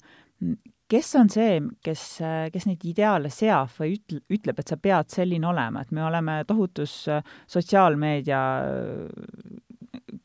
[0.92, 5.10] kes on see, kes, äh, kes neid ideaale seab või ütle, ütleb, et sa pead
[5.10, 8.42] selline olema, et me oleme tohutus äh, sotsiaalmeedia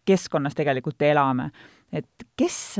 [0.04, 1.50] keskkonnas tegelikult elame,
[1.92, 2.76] et kes,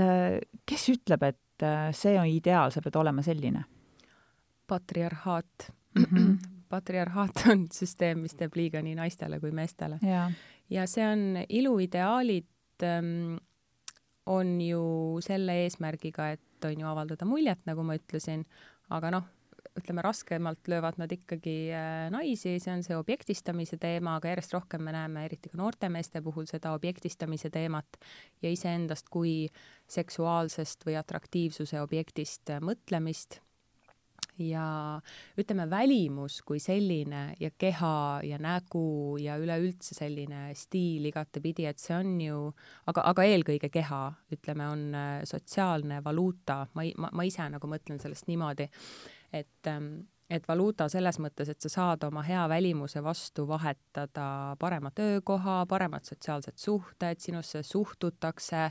[0.66, 3.64] kes ütleb, et et äh, see on ideaal, sa pead olema selline?
[4.66, 5.72] patriarhaat.
[5.98, 6.36] -hmm.
[6.68, 9.98] patriarhaat on süsteem, mis teeb liiga nii naistele kui meestele.
[10.70, 13.36] ja see on, iluideaalid ähm,
[14.26, 18.44] on ju selle eesmärgiga, et on ju avaldada muljet, nagu ma ütlesin,
[18.90, 19.28] aga noh,
[19.76, 24.84] ütleme, raskemalt löövad nad ikkagi äh, naisi, see on see objektistamise teema, aga järjest rohkem
[24.86, 27.98] me näeme, eriti ka noorte meeste puhul, seda objektistamise teemat
[28.42, 29.46] ja iseendast kui
[29.90, 33.40] seksuaalsest või atraktiivsuse objektist äh, mõtlemist.
[34.36, 35.00] Ja
[35.40, 41.96] ütleme, välimus kui selline ja keha ja nägu ja üleüldse selline stiil igatepidi, et see
[41.96, 42.40] on ju,
[42.92, 44.02] aga, aga eelkõige keha,
[44.36, 48.68] ütleme, on äh, sotsiaalne valuuta, ma, ma, ma ise nagu mõtlen sellest niimoodi,
[49.38, 54.90] et ähm, et valuuta selles mõttes, et sa saad oma hea välimuse vastu vahetada parema
[54.90, 58.70] töökoha, paremad sotsiaalsed suhted, sinusse suhtutakse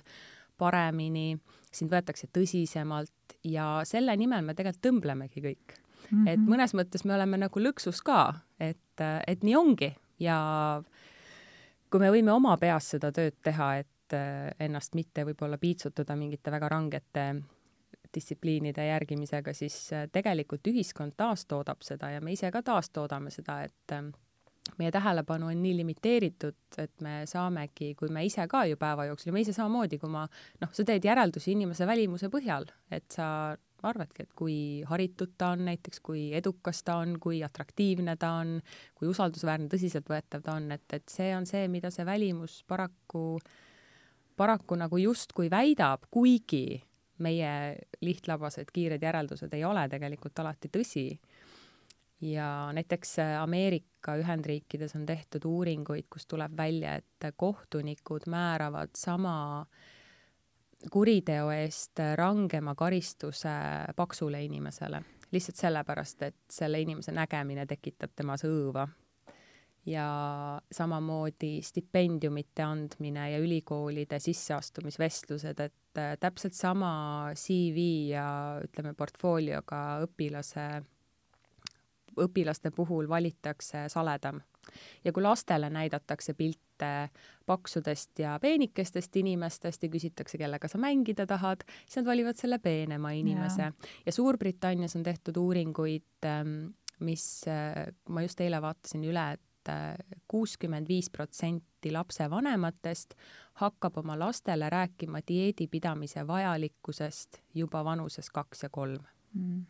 [0.60, 1.36] paremini,
[1.72, 6.12] sind võetakse tõsisemalt ja selle nimel me tegelikult tõmblemegi kõik mm.
[6.12, 6.30] -hmm.
[6.34, 10.38] et mõnes mõttes me oleme nagu lõksus ka, et, et nii ongi ja
[11.90, 14.16] kui me võime oma peas seda tööd teha, et
[14.60, 17.24] ennast mitte võib-olla piitsutada mingite väga rangete
[18.16, 23.96] distsipliinide järgimisega, siis äh, tegelikult ühiskond taastoodab seda ja me ise ka taastoodame seda, et
[23.96, 24.08] äh,
[24.80, 29.32] meie tähelepanu on nii limiteeritud, et me saamegi, kui me ise ka ju päeva jooksul
[29.32, 30.26] ja me ise samamoodi, kui ma
[30.62, 33.28] noh, sa teed järeldusi inimese välimuse põhjal, et sa
[33.86, 34.58] arvadki, et kui
[34.90, 38.58] haritud ta on näiteks, kui edukas ta on, kui atraktiivne ta on,
[38.98, 43.38] kui usaldusväärne, tõsiseltvõetav ta on, et, et see on see, mida see välimus paraku,
[44.38, 46.82] paraku nagu justkui väidab, kuigi
[47.24, 51.20] meie lihtlabased kiired järeldused ei ole tegelikult alati tõsi.
[52.22, 59.66] ja näiteks äh, Ameerika Ühendriikides on tehtud uuringuid, kus tuleb välja, et kohtunikud määravad sama
[60.92, 63.56] kuriteo eest rangema karistuse
[63.96, 65.02] paksule inimesele,
[65.32, 68.88] lihtsalt sellepärast, et selle inimese nägemine tekitab temas õõva
[69.86, 78.26] ja samamoodi stipendiumite andmine ja ülikoolide sisseastumisvestlused, et äh, täpselt sama CV ja
[78.66, 80.66] ütleme, portfoolioga õpilase,
[82.22, 84.42] õpilaste puhul valitakse saledam.
[85.06, 87.10] ja kui lastele näidatakse pilte
[87.46, 93.12] paksudest ja peenikestest inimestest ja küsitakse, kellega sa mängida tahad, siis nad valivad selle peenema
[93.12, 93.62] inimese.
[93.62, 93.72] ja,
[94.06, 100.22] ja Suurbritannias on tehtud uuringuid, ähm, mis äh, ma just eile vaatasin üle, et et
[100.28, 103.16] kuuskümmend viis protsenti lapsevanematest
[103.62, 109.04] hakkab oma lastele rääkima dieedipidamise vajalikkusest juba vanuses kaks ja kolm.
[109.36, 109.66] Mm.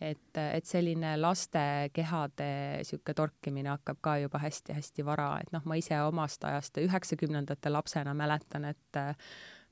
[0.00, 1.60] et, et selline laste
[1.96, 7.72] kehade niisugune torkimine hakkab ka juba hästi-hästi vara, et noh, ma ise omast ajast üheksakümnendate
[7.72, 9.00] lapsena mäletan, et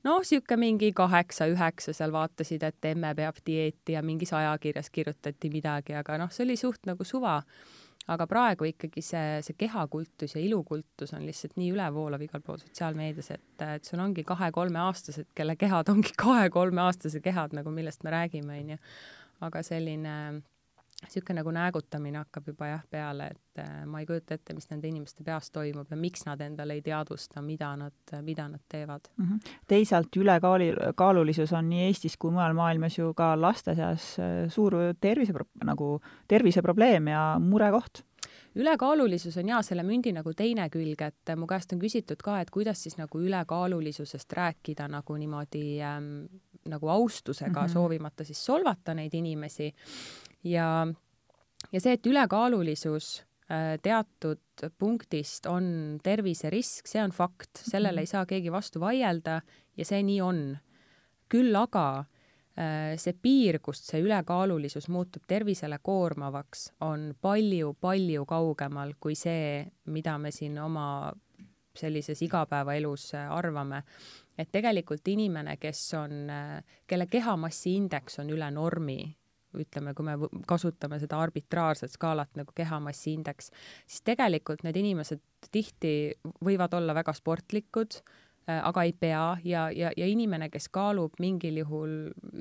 [0.07, 5.93] noh, niisugune mingi kaheksa-üheksa seal vaatasid, et emme peab dieeti ja mingis ajakirjas kirjutati midagi,
[5.99, 7.41] aga noh, see oli suht nagu suva
[8.09, 13.31] aga praegu ikkagi see, see kehakultus ja ilukultus on lihtsalt nii ülevoolav igal pool sotsiaalmeedias,
[13.35, 18.79] et, et sul ongi kahe-kolmeaastased, kelle kehad ongi kahe-kolmeaastase kehad, nagu millest me räägime, onju.
[19.41, 20.15] aga selline
[21.01, 24.89] niisugune nagu näägutamine hakkab juba jah peale, et äh, ma ei kujuta ette, mis nende
[24.89, 29.25] inimeste peas toimub ja miks nad endale ei teadvusta, mida nad, mida nad teevad mm.
[29.25, 29.57] -hmm.
[29.67, 34.77] teisalt ülekaali, kaalulisus on nii Eestis kui mujal maailmas ju ka laste seas äh, suur
[34.99, 35.33] tervise,
[35.63, 38.05] nagu terviseprobleem ja murekoht
[38.55, 42.49] ülekaalulisus on jaa, selle mündi nagu teine külg, et mu käest on küsitud ka, et
[42.51, 46.25] kuidas siis nagu ülekaalulisusest rääkida nagu niimoodi ähm,
[46.67, 47.73] nagu austusega mm, -hmm.
[47.73, 49.73] soovimata siis solvata neid inimesi
[50.43, 50.87] ja,
[51.71, 58.07] ja see, et ülekaalulisus äh, teatud punktist on terviserisk, see on fakt, sellele mhm.
[58.07, 59.41] ei saa keegi vastu vaielda
[59.77, 60.41] ja see nii on.
[61.31, 62.03] küll aga
[62.59, 70.17] äh, see piir, kust see ülekaalulisus muutub tervisele koormavaks, on palju-palju kaugemal kui see, mida
[70.17, 71.13] me siin oma
[71.77, 73.83] sellises igapäevaelus äh, arvame.
[74.37, 76.29] et tegelikult inimene, kes on,
[76.87, 79.03] kelle kehamassi indeks on üle normi
[79.57, 80.15] ütleme, kui me
[80.47, 83.51] kasutame seda arbitraarset skaalat nagu kehamassi indeks,
[83.85, 85.93] siis tegelikult need inimesed tihti
[86.45, 87.97] võivad olla väga sportlikud,
[88.49, 91.97] äh, aga ei pea ja, ja, ja inimene, kes kaalub mingil juhul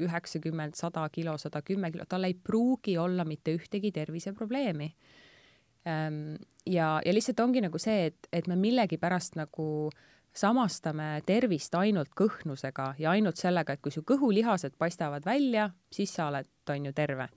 [0.07, 4.95] üheksakümmend, sada kilo, sada kümme kilo, tal ei pruugi olla mitte ühtegi terviseprobleemi.
[5.81, 10.03] Ja, ja lihtsalt ongi nagu see, et, et me millegipärast nagu äh,
[10.37, 16.29] samastame tervist ainult kõhnusega ja ainult sellega, et kui su kõhulihased paistavad välja, siis sa
[16.31, 17.29] oled, on ju, terve.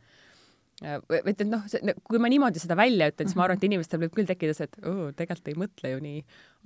[0.83, 1.63] Et, et noh,
[2.07, 4.67] kui ma niimoodi seda välja ütlen, siis ma arvan, et inimestel võib küll tekkida see,
[4.69, 4.77] et
[5.19, 6.23] tegelikult ei mõtle ju nii.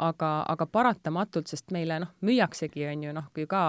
[0.07, 3.61] aga, aga paratamatult, sest meile noh, müüaksegi, on ju noh, kui ka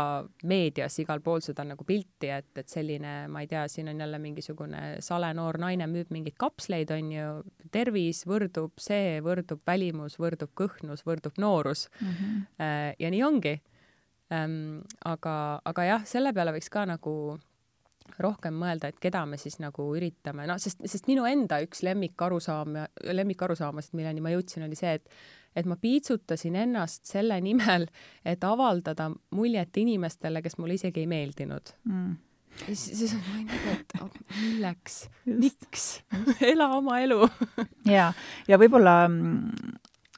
[0.49, 4.21] meedias igal pool seda nagu pilti, et, et selline, ma ei tea, siin on jälle
[4.21, 7.31] mingisugune sale noor naine müüb mingeid kapsleid, on ju,
[7.73, 12.13] tervis võrdub see, võrdub välimus, võrdub kõhnus, võrdub noorus mm.
[12.13, 12.95] -hmm.
[12.99, 13.59] ja nii ongi
[14.29, 15.35] aga,
[15.65, 17.39] aga jah, selle peale võiks ka nagu
[18.19, 22.79] rohkem mõelda, et keda me siis nagu üritame, noh, sest, sest minu enda üks lemmikarusaam,
[23.05, 25.21] lemmikarusaamasid, milleni ma jõudsin, oli see, et
[25.57, 27.89] et ma piitsutasin ennast selle nimel,
[28.25, 31.75] et avaldada muljet inimestele, kes mulle isegi ei meeldinud.
[31.89, 32.17] Mm.
[32.59, 35.85] Siis, siis on nagu, et oh, milleks, miks,
[36.53, 37.21] ela oma elu.
[37.87, 38.11] Ja,
[38.49, 39.77] ja võib-olla mm,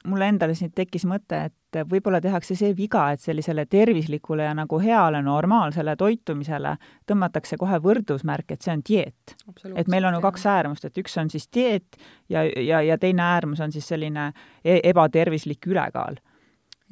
[0.09, 1.57] mulle endale siin tekkis mõte, et
[1.89, 6.75] võib-olla tehakse see viga, et sellisele tervislikule ja nagu heale normaalsele toitumisele
[7.07, 9.35] tõmmatakse kohe võrdusmärk, et see on dieet.
[9.75, 11.97] et meil on ju kaks äärmust, et üks on siis dieet
[12.29, 14.31] ja, ja, ja teine äärmus on siis selline
[14.63, 16.19] e ebatervislik ülekaal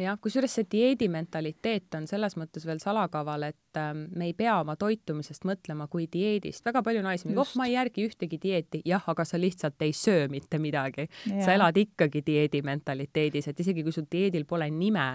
[0.03, 4.75] jah, kusjuures see dieedimentaliteet on selles mõttes veel salakaval, et ähm, me ei pea oma
[4.79, 6.63] toitumisest mõtlema kui dieedist.
[6.65, 10.27] väga palju naisi, oh, ma ei järgi ühtegi dieeti, jah, aga sa lihtsalt ei söö
[10.31, 11.09] mitte midagi.
[11.43, 15.09] sa elad ikkagi dieedimentaliteedis, et isegi kui sul dieedil pole nime,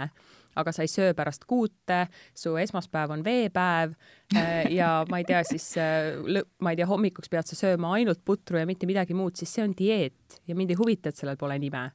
[0.54, 3.94] aga sa ei söö pärast kuute, su esmaspäev on veepäev
[4.36, 8.22] äh, ja ma ei tea, siis äh, ma ei tea, hommikuks pead sa sööma ainult
[8.24, 11.40] putru ja mitte midagi muud, siis see on dieet ja mind ei huvita, et sellel
[11.40, 11.90] pole nime.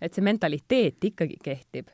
[0.00, 1.88] et see mentaliteet ikkagi kehtib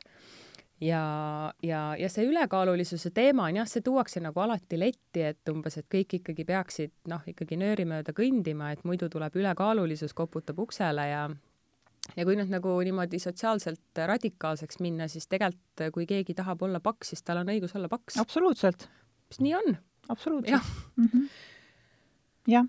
[0.83, 5.77] ja, ja, ja see ülekaalulisuse teema on jah, see tuuakse nagu alati letti, et umbes,
[5.79, 11.07] et kõik ikkagi peaksid noh, ikkagi nööri mööda kõndima, et muidu tuleb ülekaalulisus, koputab uksele
[11.09, 11.23] ja
[12.17, 17.13] ja kui nüüd nagu niimoodi sotsiaalselt radikaalseks minna, siis tegelikult kui keegi tahab olla paks,
[17.13, 18.19] siis tal on õigus olla paks.
[18.19, 18.89] absoluutselt.
[19.31, 19.77] mis nii on.
[20.09, 20.75] absoluutselt.
[20.97, 21.51] mm -hmm
[22.49, 22.67] jah,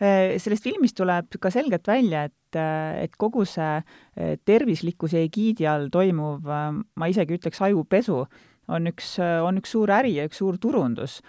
[0.00, 5.68] äh, sellest filmist tuleb ka selgelt välja, et, äh, et kogu see äh, tervislikkuse egiidi
[5.70, 8.24] all toimuv, ma isegi ütleks ajupesu,
[8.68, 11.20] on üks, on üks suur äri ja üks suur turundus.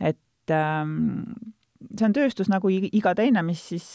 [0.00, 1.34] et ähm,
[1.96, 3.86] see on tööstus nagu iga teine, mis siis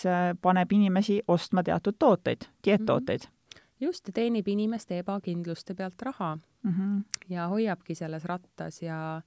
[0.42, 3.28] paneb inimesi ostma teatud tooteid, dieettooteid.
[3.28, 3.76] -hmm.
[3.80, 7.04] just, ja teenib inimeste ebakindluste pealt raha mm -hmm.
[7.30, 9.22] ja hoiabki selles rattas ja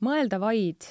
[0.00, 0.82] mõelda vaid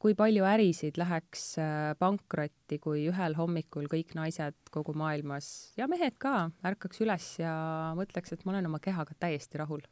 [0.00, 6.16] kui palju ärisid läheks äh, pankrotti, kui ühel hommikul kõik naised kogu maailmas ja mehed
[6.22, 7.52] ka ärkaks üles ja
[7.98, 9.84] mõtleks, et ma olen oma kehaga täiesti rahul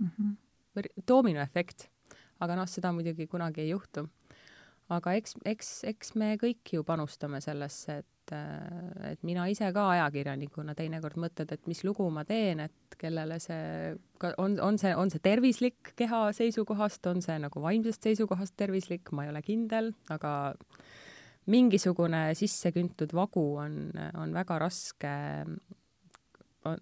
[0.00, 0.10] mm.
[0.10, 0.90] -hmm.
[1.08, 1.88] dominoefekt.
[2.40, 4.08] aga noh, seda muidugi kunagi ei juhtu.
[4.88, 9.68] aga eks, eks, eks me kõik ju panustame sellesse, et et, äh, et mina ise
[9.72, 13.94] ka ajakirjanikuna teinekord mõtled, et mis lugu ma teen, et kellele see,
[14.38, 19.24] on, on see, on see tervislik keha seisukohast, on see nagu vaimsest seisukohast tervislik, ma
[19.24, 20.54] ei ole kindel, aga
[21.46, 25.12] mingisugune sisse küntud vagu on, on väga raske,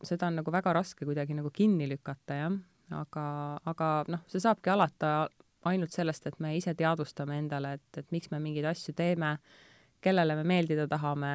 [0.02, 2.56] seda on nagu väga raske kuidagi nagu kinni lükata, jah.
[2.90, 3.26] aga,
[3.68, 5.28] aga noh, see saabki alata
[5.64, 9.38] ainult sellest, et me ise teadvustame endale, et, et miks me mingeid asju teeme
[10.04, 11.34] kellele me meeldida tahame,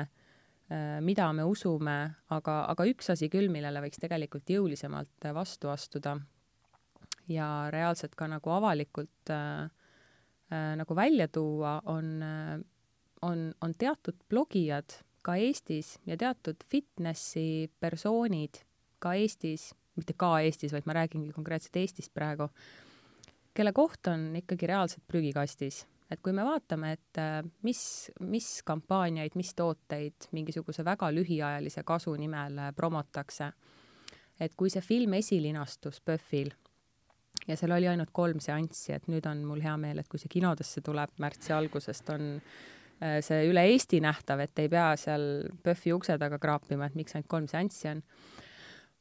[0.70, 1.98] äh, mida me usume,
[2.36, 6.18] aga, aga üks asi küll, millele võiks tegelikult jõulisemalt vastu astuda
[7.30, 9.70] ja reaalselt ka nagu avalikult äh,
[10.54, 12.60] äh, nagu välja tuua, on äh,,
[13.22, 18.62] on, on teatud blogijad ka Eestis ja teatud fitnessi persoonid
[19.00, 22.50] ka Eestis, mitte ka Eestis, vaid ma räägingi konkreetselt Eestist praegu,
[23.54, 27.82] kelle koht on ikkagi reaalselt prügikastis et kui me vaatame, et äh, mis,
[28.26, 33.52] mis kampaaniaid, mis tooteid mingisuguse väga lühiajalise kasu nimel äh, promotakse,
[34.40, 36.52] et kui see film esilinastus PÖFFil
[37.48, 40.32] ja seal oli ainult kolm seanssi, et nüüd on mul hea meel, et kui see
[40.32, 45.30] kinodesse tuleb märtsi algusest, on äh, see üle Eesti nähtav, et ei pea seal
[45.64, 48.04] PÖFFi ukse taga kraapima, et miks ainult kolm seanssi on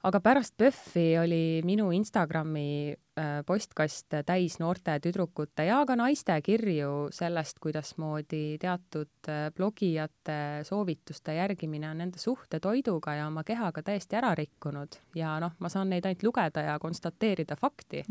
[0.06, 7.08] aga pärast PÖFFi oli minu Instagrami äh, postkast täis noorte tüdrukute ja ka naiste kirju
[7.14, 14.20] sellest, kuidasmoodi teatud äh, blogijate soovituste järgimine on nende suhte toiduga ja oma kehaga täiesti
[14.20, 18.04] ära rikkunud ja noh, ma saan neid ainult lugeda ja konstateerida fakti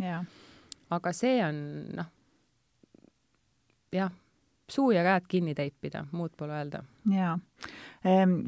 [0.90, 1.58] aga see on
[1.96, 2.12] noh,
[3.96, 4.12] jah,
[4.68, 6.84] suu ja käed kinni teipida, muud pole öelda.
[7.12, 7.38] jaa.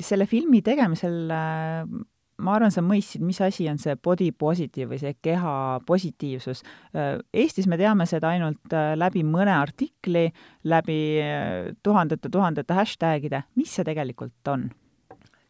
[0.05, 1.87] Selle filmi tegemisel äh,
[2.39, 5.53] ma arvan, sa mõistsid, mis asi on see body positive või see keha
[5.85, 6.63] positiivsus.
[7.33, 10.29] Eestis me teame seda ainult äh, läbi mõne artikli,
[10.63, 10.99] läbi
[11.83, 13.43] tuhandete-tuhandete äh, hashtagide.
[13.55, 14.69] mis see tegelikult on?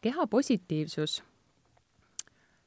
[0.00, 1.22] keha positiivsus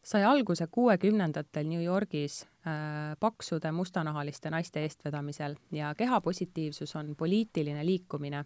[0.03, 8.45] sai alguse kuuekümnendatel New Yorgis äh, paksude mustanahaliste naiste eestvedamisel ja kehapositiivsus on poliitiline liikumine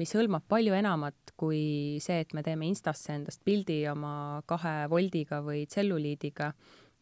[0.00, 5.42] mis hõlmab palju enamat kui see, et me teeme Instasse endast pildi oma kahe voldiga
[5.44, 6.52] või tselluliidiga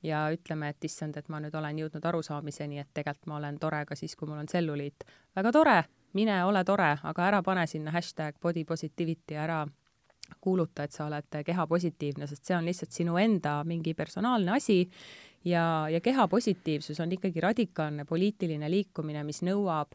[0.07, 3.83] ja ütleme, et issand, et ma nüüd olen jõudnud arusaamiseni, et tegelikult ma olen tore
[3.87, 5.07] ka siis, kui mul on tselluliit.
[5.37, 5.79] väga tore,
[6.15, 9.65] mine ole tore, aga ära pane sinna hashtag body positivity, ära
[10.41, 14.83] kuuluta, et sa oled kehapositiivne, sest see on lihtsalt sinu enda mingi personaalne asi.
[15.45, 19.95] Ja, ja kehapositiivsus on ikkagi radikaalne poliitiline liikumine, mis nõuab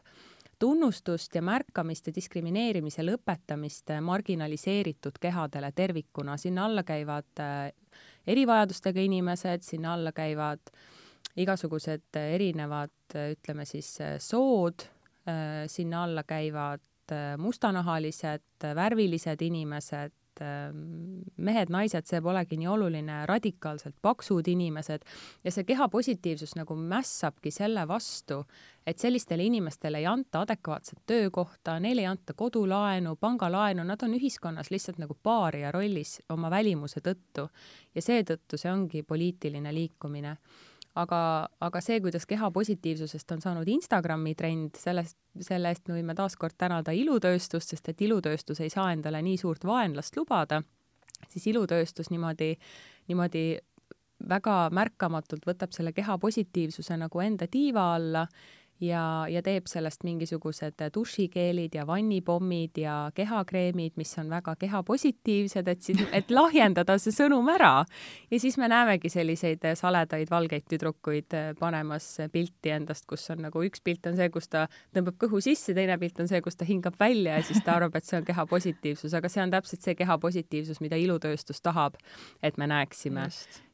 [0.58, 6.36] tunnustust ja märkamist ja diskrimineerimise lõpetamist marginaliseeritud kehadele tervikuna.
[6.36, 7.72] sinna alla käivad äh,
[8.26, 10.60] erivajadustega inimesed, sinna alla käivad
[11.36, 14.86] igasugused erinevad, ütleme siis, sood,
[15.28, 23.94] äh, sinna alla käivad äh, mustanahalised, värvilised inimesed, Ähm, mehed-naised, see polegi nii oluline, radikaalselt
[24.02, 25.04] paksud inimesed
[25.44, 28.40] ja see kehapositiivsus nagu mässabki selle vastu,
[28.86, 34.72] et sellistele inimestele ei anta adekvaatset töökohta, neile ei anta kodulaenu, pangalaenu, nad on ühiskonnas
[34.74, 37.46] lihtsalt nagu paaria rollis oma välimuse tõttu.
[37.94, 40.36] Ja seetõttu see ongi poliitiline liikumine
[40.94, 41.20] aga,
[41.66, 46.94] aga see, kuidas kehapositiivsusest on saanud Instagrami trend, sellest, selle eest me võime taaskord tänada
[46.94, 50.62] ilutööstust, sest et ilutööstus ei saa endale nii suurt vaenlast lubada,
[51.28, 52.52] siis ilutööstus niimoodi,
[53.10, 53.46] niimoodi
[54.28, 58.26] väga märkamatult võtab selle kehapositiivsuse nagu enda tiiva alla
[58.84, 65.82] ja, ja teeb sellest mingisugused dušikeelid ja vannipommid ja kehakreemid, mis on väga kehapositiivsed, et
[65.82, 67.84] siis, et lahjendada see sõnum ära.
[68.30, 73.82] ja siis me näemegi selliseid saledaid valgeid tüdrukuid panemas pilti endast, kus on nagu üks
[73.84, 76.98] pilt on see, kus ta tõmbab kõhu sisse, teine pilt on see, kus ta hingab
[77.00, 80.82] välja ja siis ta arvab, et see on kehapositiivsus, aga see on täpselt see kehapositiivsus,
[80.84, 81.98] mida ilutööstus tahab,
[82.42, 83.28] et me näeksime.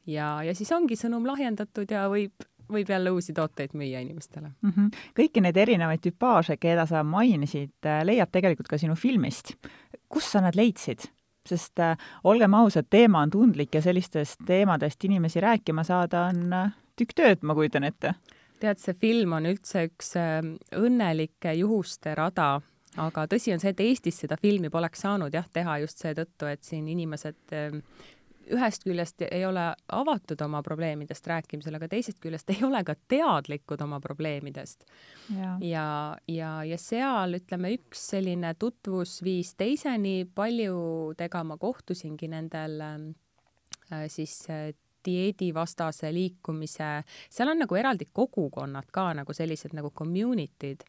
[0.06, 4.72] ja, ja siis ongi sõnum lahjendatud ja võib võib jälle uusi tooteid müüa inimestele mm.
[4.72, 4.90] -hmm.
[5.18, 9.54] kõiki neid erinevaid tüpaaže, keda sa mainisid, äh, leiab tegelikult ka sinu filmist.
[10.08, 11.10] kus sa nad leidsid?
[11.46, 16.72] sest äh, olgem ausad, teema on tundlik ja sellistest teemadest inimesi rääkima saada on äh,
[16.96, 18.14] tükk tööd, ma kujutan ette.
[18.60, 20.40] tead, see film on üldse üks äh,
[20.76, 22.60] õnnelike juhuste rada,
[23.00, 26.64] aga tõsi on see, et Eestis seda filmi poleks saanud jah teha just seetõttu, et
[26.66, 27.80] siin inimesed äh,
[28.54, 33.80] ühest küljest ei ole avatud oma probleemidest rääkimisel, aga teisest küljest ei ole ka teadlikud
[33.84, 34.84] oma probleemidest.
[35.30, 35.86] ja, ja,
[36.28, 44.70] ja, ja seal ütleme, üks selline tutvusviis teiseni, paljudega ma kohtusingi nendel äh, siis äh,
[45.04, 46.90] dieedivastase liikumise,
[47.32, 50.84] seal on nagu eraldi kogukonnad ka nagu sellised nagu community'd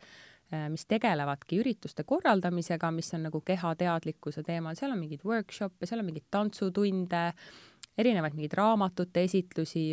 [0.70, 6.10] mis tegelevadki ürituste korraldamisega, mis on nagu kehateadlikkuse teemal, seal on mingeid workshop'e, seal on
[6.10, 7.24] mingeid tantsutunde,
[8.00, 9.84] erinevaid mingeid raamatute esitlusi,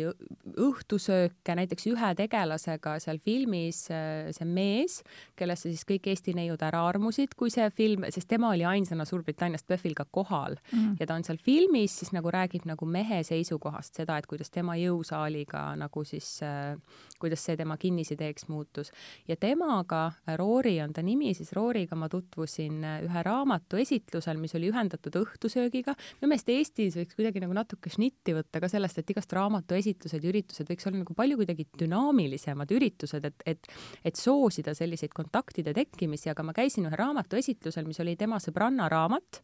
[0.59, 4.99] õhtusööke, näiteks ühe tegelasega seal filmis äh, see mees,
[5.39, 9.67] kellesse siis kõik Eesti neiud ära armusid, kui see film, sest tema oli ainsana Suurbritanniast
[9.67, 10.95] PÖFFil ka kohal mm.
[11.01, 14.77] ja ta on seal filmis siis nagu räägib nagu mehe seisukohast seda, et kuidas tema
[14.79, 16.77] jõusaaliga nagu siis äh,,
[17.19, 18.93] kuidas see tema kinnisideeks muutus.
[19.27, 24.55] ja temaga, Roori on ta nimi, siis Rooriga ma tutvusin äh, ühe raamatu esitlusel, mis
[24.55, 25.95] oli ühendatud õhtusöögiga.
[26.21, 30.31] minu meelest Eestis võiks kuidagi nagu natuke šnitti võtta ka sellest, et igast raamatuesitlused ja
[30.31, 33.71] üritused võiks olla nagu palju kuidagi dünaamilisemad üritused, et, et,
[34.05, 38.89] et soosida selliseid kontaktide tekkimisi, aga ma käisin ühe raamatu esitlusel, mis oli tema sõbranna
[38.91, 39.41] raamat,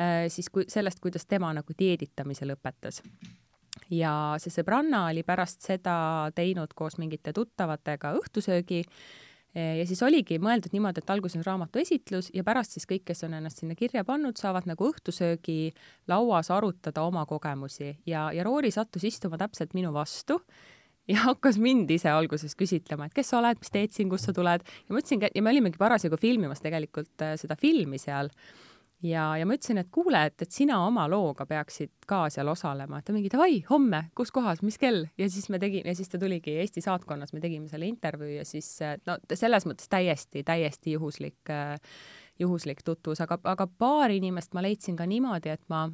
[0.00, 3.02] äh, siis kui sellest, kuidas tema nagu dieeditamise lõpetas.
[3.90, 5.94] Ja see sõbranna oli pärast seda
[6.34, 8.84] teinud koos mingite tuttavatega õhtusöögi
[9.54, 13.24] ja siis oligi mõeldud niimoodi, et alguses on raamatu esitlus ja pärast siis kõik, kes
[13.26, 15.72] on ennast sinna kirja pannud, saavad nagu õhtusöögi
[16.10, 17.96] lauas arutada oma kogemusi.
[18.06, 20.38] Ja, ja Roori sattus istuma täpselt minu vastu
[21.10, 24.34] ja hakkas mind ise alguses küsitlema, et kes sa oled, mis teed siin, kust sa
[24.36, 24.64] tuled?
[24.64, 28.30] Ja ma ütlesingi, ja me olimegi parasjagu filmimas tegelikult äh, seda filmi seal
[29.02, 33.00] ja, ja ma ütlesin, et kuule, et, et sina oma looga peaksid ka seal osalema,
[33.00, 35.06] et ta mingi davai, homme, kus kohas, mis kell?
[35.18, 38.44] Ja siis me tegime ja siis ta tuligi Eesti saatkonnas, me tegime selle intervjuu ja
[38.48, 38.68] siis
[39.08, 41.54] no selles mõttes täiesti, täiesti juhuslik,
[42.40, 45.86] juhuslik tutvus, aga, aga paar inimest ma leidsin ka niimoodi, et ma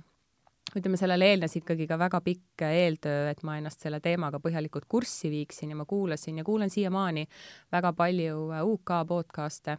[0.75, 5.31] ütleme, sellele eelnes ikkagi ka väga pikk eeltöö, et ma ennast selle teemaga põhjalikult kurssi
[5.31, 7.27] viiksin ja ma kuulasin ja kuulan siiamaani
[7.73, 9.79] väga palju UK podcast'e.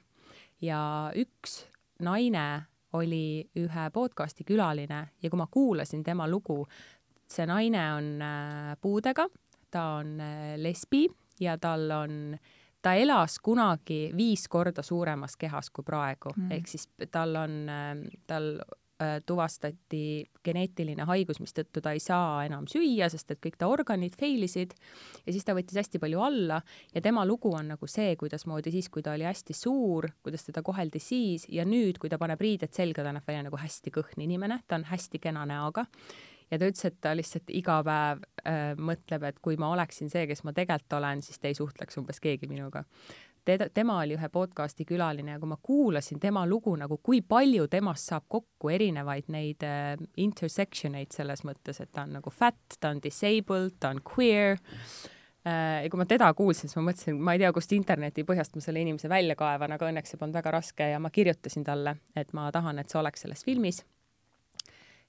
[0.64, 1.60] Ja üks
[2.02, 2.48] naine
[2.98, 6.64] oli ühe podcasti külaline ja kui ma kuulasin tema lugu,
[7.28, 9.28] see naine on äh, puudega,
[9.72, 11.06] ta on äh, lesbi
[11.40, 12.38] ja tal on,
[12.82, 17.96] ta elas kunagi viis korda suuremas kehas kui praegu mm., ehk siis tal on, äh,
[18.28, 18.56] tal
[19.26, 24.46] tuvastati geneetiline haigus, mistõttu ta ei saa enam süüa, sest et kõik ta organid fail
[24.48, 24.74] isid.
[25.26, 26.62] Ja siis ta võttis hästi palju alla
[26.94, 30.64] ja tema lugu on nagu see, kuidasmoodi siis, kui ta oli hästi suur, kuidas teda
[30.66, 34.26] koheldi siis ja nüüd, kui ta paneb riided selga, ta näeb välja nagu hästi kõhn
[34.26, 35.86] inimene, ta on hästi kena näoga.
[36.48, 40.24] Ja ta ütles, et ta lihtsalt iga päev äh, mõtleb, et kui ma oleksin see,
[40.30, 42.86] kes ma tegelikult olen, siis te ei suhtleks umbes keegi minuga
[43.48, 47.68] teda, tema oli ühe podcasti külaline ja kui ma kuulasin tema lugu nagu, kui palju
[47.72, 52.80] temast saab kokku erinevaid neid äh, intersection eid selles mõttes, et ta on nagu fat,
[52.80, 54.58] ta on disabled, ta on queer
[55.48, 55.84] äh,.
[55.84, 58.64] ja kui ma teda kuulsin, siis ma mõtlesin, ma ei tea, kust interneti põhjast ma
[58.64, 62.34] selle inimese välja kaevan, aga õnneks see polnud väga raske ja ma kirjutasin talle, et
[62.38, 63.84] ma tahan, et sa oleks selles filmis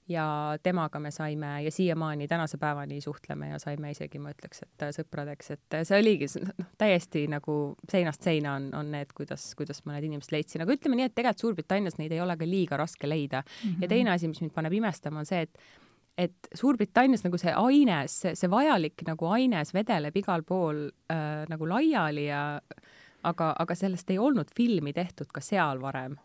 [0.09, 4.85] ja temaga me saime ja siiamaani tänase päevani suhtleme ja saime isegi, ma ütleks, et
[4.85, 7.57] äh, sõpradeks, et äh, see oligi noh, täiesti nagu
[7.91, 11.15] seinast seina on, on need, kuidas, kuidas ma need inimesed leidsin, aga ütleme nii, et
[11.17, 13.59] tegelikult Suurbritannias neid ei ole ka liiga raske leida mm.
[13.61, 13.75] -hmm.
[13.75, 13.89] ja mhm.
[13.93, 15.61] teine asi, mis mind paneb imestama, on see, et
[16.19, 22.25] et Suurbritannias nagu see aines, see vajalik nagu aines vedeleb igal pool äh, nagu laiali
[22.25, 22.59] ja
[23.23, 26.17] aga, aga sellest ei olnud filmi tehtud ka seal varem.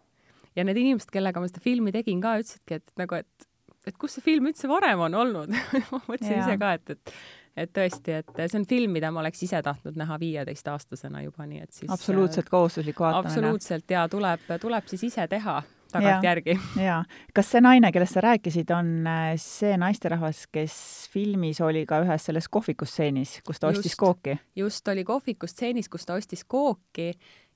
[0.57, 3.49] ja need inimesed, kellega ma seda filmi tegin ka, ütlesidki, et nagu, et
[3.87, 5.55] et kus see film üldse varem on olnud
[5.93, 7.17] ma mõtlesin ise ka, et, et
[7.55, 11.63] et tõesti, et see on film, mida ma oleks ise tahtnud näha viieteistaastasena juba, nii
[11.63, 13.31] et siis absoluutselt kohustuslik vaatamine.
[13.31, 15.61] absoluutselt ja tuleb, tuleb siis ise teha
[15.95, 16.57] tagantjärgi.
[16.89, 17.01] jaa.
[17.35, 20.77] kas see naine, kellest sa rääkisid, on äh, see naisterahvas, kes
[21.13, 24.37] filmis oli ka ühes selles kohvikustseenis, kus ta ostis just, kooki?
[24.59, 27.13] just, oli kohvikustseenis, kus ta ostis kooki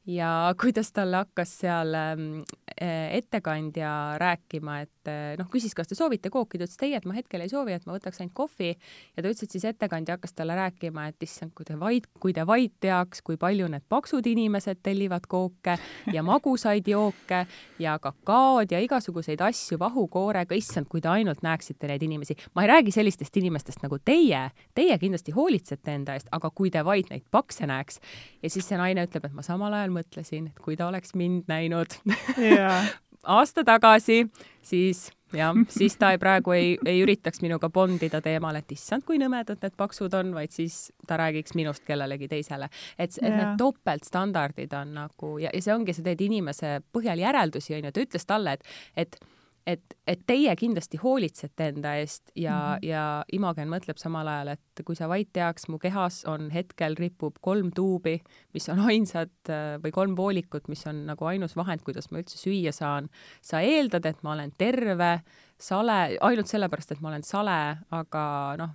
[0.08, 2.40] ja kuidas talle hakkas seal ähm,
[2.80, 6.94] äh, ettekandja rääkima, et äh, noh, küsis, kas te soovite kooki, ta ütles, et ei,
[6.96, 8.70] et ma hetkel ei soovi, et ma võtaks ainult kohvi.
[9.16, 12.32] Ja ta ütles, et siis ettekandja hakkas talle rääkima, et issand, kui te vaid, kui
[12.36, 15.76] te vaid teaks, kui palju need paksud inimesed tellivad kooke
[16.14, 17.44] ja magusaid jooke
[17.78, 22.36] ja kakaod ja igasuguseid asju vahukoorega, issand, kui te ainult näeksite neid inimesi.
[22.56, 26.80] ma ei räägi sellistest inimestest nagu teie, teie kindlasti hoolitsete enda eest, aga kui te
[26.84, 28.00] vaid neid pakse näeks
[28.42, 31.50] ja siis see naine ütleb, et ma samal ajal mõtlesin, et kui ta oleks mind
[31.50, 31.98] näinud
[33.38, 34.24] aasta tagasi,
[34.62, 39.18] siis jah, siis ta ei, praegu ei, ei üritaks minuga bondida teemal, et issand, kui
[39.20, 42.70] nõmedad need paksud on, vaid siis ta räägiks minust kellelegi teisele.
[42.98, 47.76] et, et need topeltstandardid on nagu ja, ja see ongi, sa teed inimese põhjal järeldusi,
[47.78, 49.20] onju, ta ütles talle, et, et
[49.68, 52.88] et, et teie kindlasti hoolitsete enda eest ja mm, -hmm.
[52.88, 57.36] ja Imogen mõtleb samal ajal, et kui sa vaid teaks, mu kehas on hetkel ripub
[57.40, 58.18] kolm tuubi,
[58.54, 59.52] mis on ainsad
[59.84, 63.08] või kolm voolikut, mis on nagu ainus vahend, kuidas ma üldse süüa saan.
[63.42, 65.20] sa eeldad, et ma olen terve,
[65.58, 68.70] sale, ainult sellepärast, et ma olen sale, aga noh,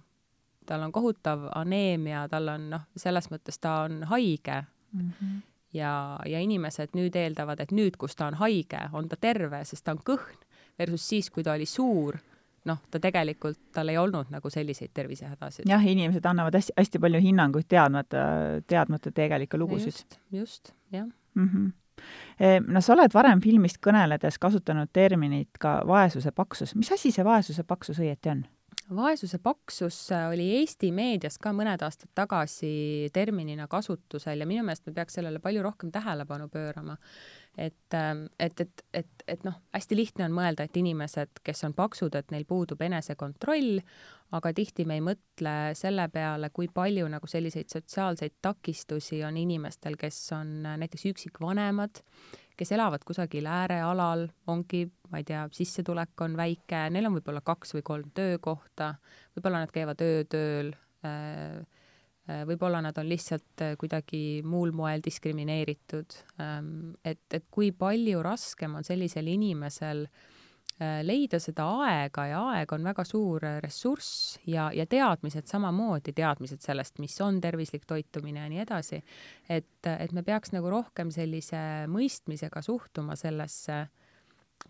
[0.65, 5.09] tal on kohutav aneemia, tal on noh, selles mõttes ta on haige mm.
[5.09, 5.41] -hmm
[5.73, 9.83] ja, ja inimesed nüüd eeldavad, et nüüd, kus ta on haige, on ta terve, sest
[9.83, 10.37] ta on kõhn
[10.79, 12.17] versus siis, kui ta oli suur,
[12.69, 15.69] noh, ta tegelikult, tal ei olnud nagu selliseid tervisehädasid.
[15.69, 18.25] jah, inimesed annavad hästi, hästi palju hinnanguid teadmata,
[18.67, 19.93] teadmata tegelikke lugusid.
[19.93, 21.49] just, just, jah mm.
[21.49, 21.71] -hmm
[22.67, 26.75] no sa oled varem filmist kõneledes kasutanud terminit ka vaesuse paksus.
[26.75, 28.45] mis asi see vaesuse paksus õieti on?
[28.95, 29.97] Vaesuse paksus
[30.31, 35.39] oli Eesti meedias ka mõned aastad tagasi terminina kasutusel ja minu meelest me peaks sellele
[35.43, 36.97] palju rohkem tähelepanu pöörama.
[37.57, 41.75] Et, ähm, et, et, et, et noh, hästi lihtne on mõelda, et inimesed, kes on
[41.77, 43.77] paksud, et neil puudub enesekontroll,
[44.33, 49.99] aga tihti me ei mõtle selle peale, kui palju nagu selliseid sotsiaalseid takistusi on inimestel,
[50.01, 52.01] kes on näiteks üksikvanemad,
[52.57, 57.75] kes elavad kusagil äärealal, ongi, ma ei tea, sissetulek on väike, neil on võib-olla kaks
[57.77, 58.95] või kolm töökohta,
[59.35, 60.75] võib-olla nad käivad öötööl
[61.05, 61.63] äh,,
[62.23, 66.15] Äh, võib-olla nad on lihtsalt äh, kuidagi muul moel diskrimineeritud.
[66.39, 70.32] Ähm, et, et kui palju raskem on sellisel inimesel äh,
[70.79, 76.97] leida seda aega ja aeg on väga suur ressurss ja, ja teadmised samamoodi, teadmised sellest,
[76.99, 79.03] mis on tervislik toitumine ja nii edasi.
[79.49, 83.85] et, et me peaks nagu rohkem sellise mõistmisega suhtuma sellesse,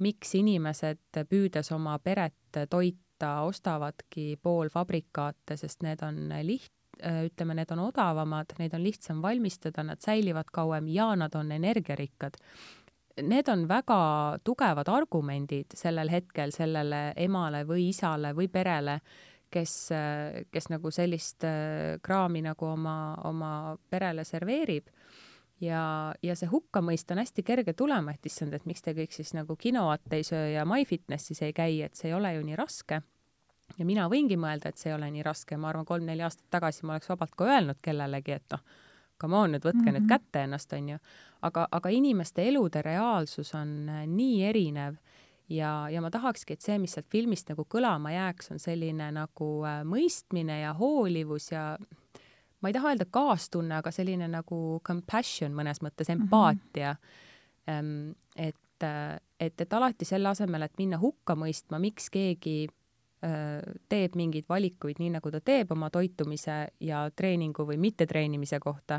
[0.04, 7.72] miks inimesed, püüdes oma peret toita, ostavadki poolfabrikaate, sest need on liht-, Äh, ütleme, need
[7.74, 12.38] on odavamad, neid on lihtsam valmistada, nad säilivad kauem ja nad on energiarikkad.
[13.22, 13.98] Need on väga
[14.44, 19.00] tugevad argumendid sellel hetkel sellele emale või isale või perele,
[19.54, 19.76] kes,
[20.50, 22.98] kes nagu sellist äh, kraami nagu oma,
[23.30, 23.52] oma
[23.90, 24.90] perele serveerib
[25.62, 25.84] ja,
[26.26, 29.56] ja see hukkamõist on hästi kerge tulema, et issand, et miks te kõik siis nagu
[29.56, 33.04] kinoat ei söö ja MyFitnessis ei käi, et see ei ole ju nii raske
[33.78, 36.86] ja mina võingi mõelda, et see ei ole nii raske, ma arvan, kolm-neli aastat tagasi
[36.88, 38.66] ma oleks vabalt ka öelnud kellelegi, et noh,
[39.22, 40.00] come on nüüd, võtke mm -hmm.
[40.02, 41.00] nüüd kätte ennast, onju.
[41.44, 44.98] Aga, aga inimeste elude reaalsus on äh, nii erinev
[45.52, 49.50] ja, ja ma tahakski, et see, mis sealt filmist nagu kõlama jääks, on selline nagu
[49.68, 51.74] äh, mõistmine ja hoolivus ja
[52.64, 56.22] ma ei taha öelda kaastunne, aga selline nagu compassion mõnes mõttes, mhm.
[56.22, 57.74] empaatia mm.
[57.74, 58.16] -hmm.
[58.36, 62.68] et, äh, et, et alati selle asemel, et minna hukka mõistma, miks keegi
[63.88, 68.98] teeb mingeid valikuid nii, nagu ta teeb oma toitumise ja treeningu või mittetreenimise kohta,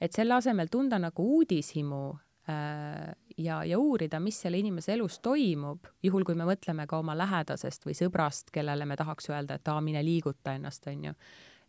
[0.00, 2.04] et selle asemel tunda nagu uudishimu
[2.48, 7.14] Äh, ja, ja uurida, mis selle inimese elus toimub, juhul kui me mõtleme ka oma
[7.16, 11.14] lähedasest või sõbrast, kellele me tahaks öelda, et aa, mine liiguta ennast, on ju.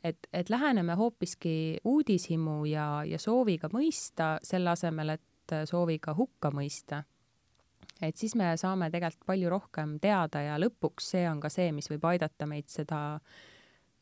[0.04, 7.06] et, et läheneme hoopiski uudishimu ja, ja sooviga mõista, selle asemel, et sooviga hukka mõista.
[8.02, 11.88] et siis me saame tegelikult palju rohkem teada ja lõpuks see on ka see, mis
[11.90, 13.55] võib aidata meid seda äh,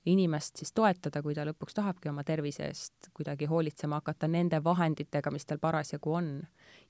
[0.05, 5.31] inimest siis toetada, kui ta lõpuks tahabki oma tervise eest kuidagi hoolitsema hakata nende vahenditega,
[5.31, 6.31] mis tal parasjagu on.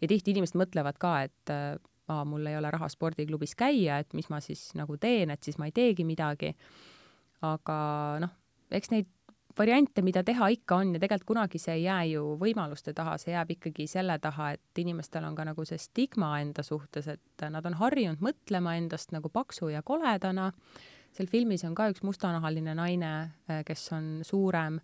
[0.01, 4.30] ja tihti inimesed mõtlevad ka, et aa, mul ei ole raha spordiklubis käia, et mis
[4.30, 6.55] ma siis nagu teen, et siis ma ei teegi midagi.
[7.43, 7.76] aga
[8.24, 8.32] noh,
[8.72, 9.09] eks neid
[9.57, 13.34] variante, mida teha ikka on ja tegelikult kunagi see ei jää ju võimaluste taha, see
[13.36, 17.66] jääb ikkagi selle taha, et inimestel on ka nagu see stigma enda suhtes, et nad
[17.70, 20.51] on harjunud mõtlema endast nagu paksu ja koledana
[21.14, 23.14] seal filmis on ka üks mustanahaline naine,
[23.49, 24.80] äh, kes on suurem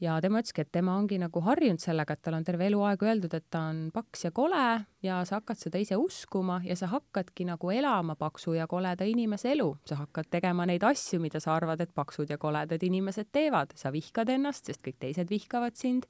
[0.00, 3.34] ja tema ütleski, et tema ongi nagu harjunud sellega, et tal on terve eluaeg öeldud,
[3.36, 4.64] et ta on paks ja kole
[5.04, 9.52] ja sa hakkad seda ise uskuma ja sa hakkadki nagu elama paksu ja koleda inimese
[9.52, 9.70] elu.
[9.86, 13.72] sa hakkad tegema neid asju, mida sa arvad, et paksud ja koledad inimesed teevad.
[13.76, 16.06] sa vihkad ennast, sest kõik teised vihkavad sind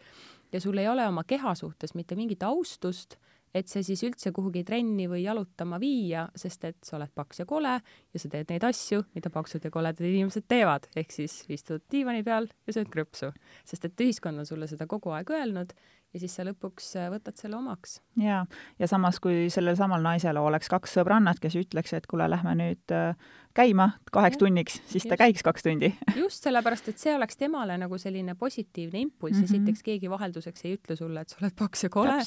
[0.52, 3.18] ja sul ei ole oma keha suhtes mitte mingit austust
[3.54, 7.46] et see siis üldse kuhugi trenni või jalutama viia, sest et sa oled paks ja
[7.48, 11.84] kole ja sa teed neid asju, mida paksud ja koledad inimesed teevad, ehk siis istud
[11.92, 13.32] diivani peal ja sööd krõpsu.
[13.64, 15.74] sest et ühiskond on sulle seda kogu aeg öelnud
[16.14, 17.98] ja siis sa lõpuks äh, võtad selle omaks.
[18.20, 18.44] jaa,
[18.78, 22.94] ja samas, kui sellel samal naisel oleks kaks sõbrannat, kes ütleks, et kuule, lähme nüüd
[22.94, 23.16] äh,
[23.54, 25.10] käima kaheks ja, tunniks, siis just.
[25.10, 25.92] ta käiks kaks tundi
[26.22, 29.50] just sellepärast, et see oleks temale nagu selline positiivne impulss mm -hmm.
[29.50, 32.20] esiteks keegi vahelduseks ei ütle sulle, et sa oled paks ja kole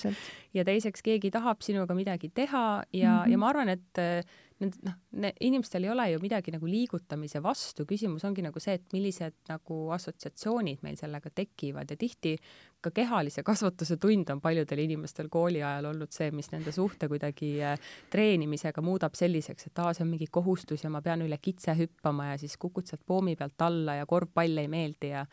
[0.53, 3.31] ja teiseks keegi tahab sinuga midagi teha ja mm, -hmm.
[3.31, 4.23] ja ma arvan, et äh,
[4.61, 4.95] need noh,
[5.43, 9.77] inimestel ei ole ju midagi nagu liigutamise vastu, küsimus ongi nagu see, et millised nagu
[9.93, 12.35] assotsiatsioonid meil sellega tekivad ja tihti
[12.81, 17.51] ka kehalise kasvatuse tund on paljudel inimestel kooli ajal olnud see, mis nende suhte kuidagi
[17.65, 17.77] äh,
[18.13, 22.31] treenimisega muudab selliseks, et aa, see on mingi kohustus ja ma pean üle kitse hüppama
[22.31, 25.25] ja siis kukud sealt poomi pealt alla ja korvpall ei meeldi ja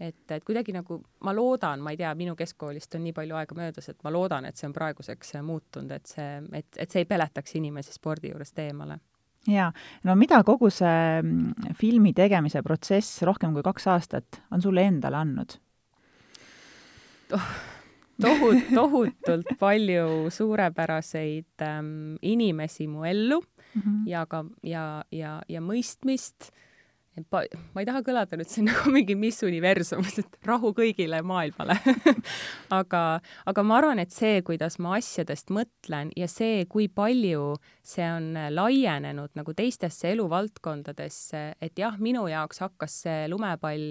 [0.00, 3.58] et, et kuidagi nagu ma loodan, ma ei tea, minu keskkoolist on nii palju aega
[3.58, 6.28] möödas, et ma loodan, et see on praeguseks muutunud, et see,
[6.58, 8.98] et, et see ei peletaks inimesi spordi juurest eemale
[9.48, 9.70] jaa,
[10.04, 15.20] no mida kogu see mm, filmi tegemise protsess rohkem kui kaks aastat on sulle endale
[15.20, 15.58] andnud
[17.36, 17.50] oh,?
[18.22, 24.08] tohut-, tohutult palju suurepäraseid ähm, inimesi mu ellu mm -hmm.
[24.10, 26.67] ja ka, ja, ja, ja mõistmist äh,
[27.32, 27.42] ma,
[27.74, 31.78] ma ei taha kõlada nüüd siin nagu mingi Miss Universum, et rahu kõigile maailmale
[32.80, 33.02] aga,
[33.48, 38.32] aga ma arvan, et see, kuidas ma asjadest mõtlen ja see, kui palju see on
[38.54, 43.88] laienenud nagu teistesse eluvaldkondadesse, et jah, minu jaoks hakkas see lumepall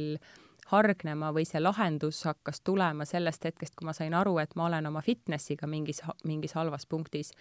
[0.72, 4.90] hargnema või see lahendus hakkas tulema sellest hetkest, kui ma sain aru, et ma olen
[4.90, 7.34] oma fitnessiga mingis, mingis halvas punktis.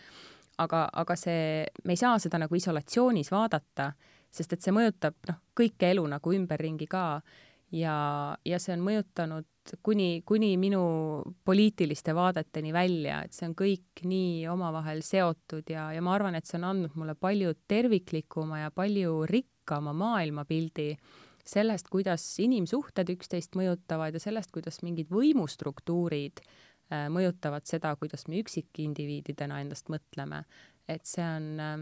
[0.59, 3.93] aga, aga see, me ei saa seda nagu isolatsioonis vaadata
[4.37, 7.07] sest et see mõjutab noh, kõike elu nagu ümberringi ka
[7.75, 7.97] ja,
[8.45, 9.49] ja see on mõjutanud
[9.83, 10.83] kuni, kuni minu
[11.45, 16.47] poliitiliste vaadeteni välja, et see on kõik nii omavahel seotud ja, ja ma arvan, et
[16.47, 20.93] see on andnud mulle palju terviklikuma ja palju rikkama maailmapildi
[21.47, 28.43] sellest, kuidas inimsuhted üksteist mõjutavad ja sellest, kuidas mingid võimustruktuurid äh, mõjutavad seda, kuidas me
[28.43, 30.45] üksikindiviididena endast mõtleme.
[30.89, 31.79] et see on äh,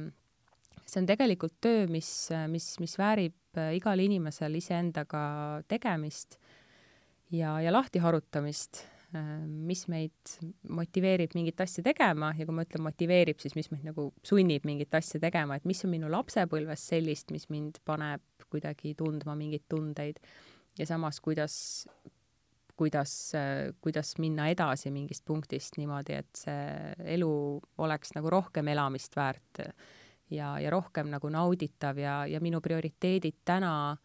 [0.85, 2.09] see on tegelikult töö, mis,
[2.51, 5.25] mis, mis väärib äh, igal inimesel iseendaga
[5.71, 6.39] tegemist
[7.33, 8.83] ja, ja lahtiharutamist,
[9.17, 10.37] äh, mis meid
[10.69, 14.95] motiveerib mingit asja tegema ja kui ma ütlen motiveerib, siis mis meid nagu sunnib mingit
[14.95, 20.21] asja tegema, et mis on minu lapsepõlves sellist, mis mind paneb kuidagi tundma mingeid tundeid
[20.79, 21.57] ja samas, kuidas,
[22.77, 27.35] kuidas, äh, kuidas minna edasi mingist punktist niimoodi, et see elu
[27.85, 29.65] oleks nagu rohkem elamist väärt
[30.31, 33.97] ja, ja rohkem nagu nauditav ja, ja minu prioriteedid täna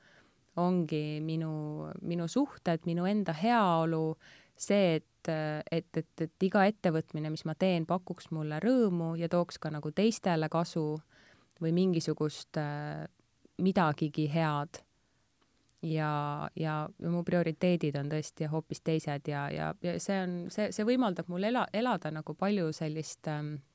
[0.60, 4.18] ongi minu, minu suhted, minu enda heaolu,
[4.60, 5.32] see, et,
[5.72, 9.92] et, et, et iga ettevõtmine, mis ma teen, pakuks mulle rõõmu ja tooks ka nagu
[9.96, 11.00] teistele kasu
[11.62, 13.08] või mingisugust äh,
[13.60, 14.82] midagigi head.
[15.82, 20.72] ja, ja, ja mu prioriteedid on tõesti hoopis teised ja, ja, ja see on, see,
[20.76, 23.69] see võimaldab mul ela, elada nagu palju sellist ähm, äh,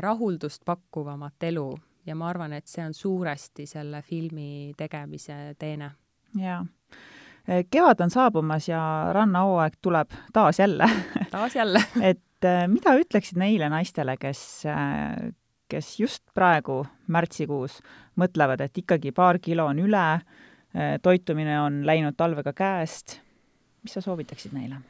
[0.00, 1.68] rahuldust pakkuvamat elu
[2.06, 5.90] ja ma arvan, et see on suuresti selle filmi tegemise teene.
[6.38, 6.64] jaa.
[7.70, 10.88] kevad on saabumas ja rannahooaeg tuleb taas jälle
[11.36, 14.62] taas jälle et mida ütleksid neile naistele, kes,
[15.68, 17.80] kes just praegu, märtsikuus,
[18.16, 20.06] mõtlevad, et ikkagi paar kilo on üle,
[21.02, 23.18] toitumine on läinud talvega käest,
[23.84, 24.80] mis sa soovitaksid neile?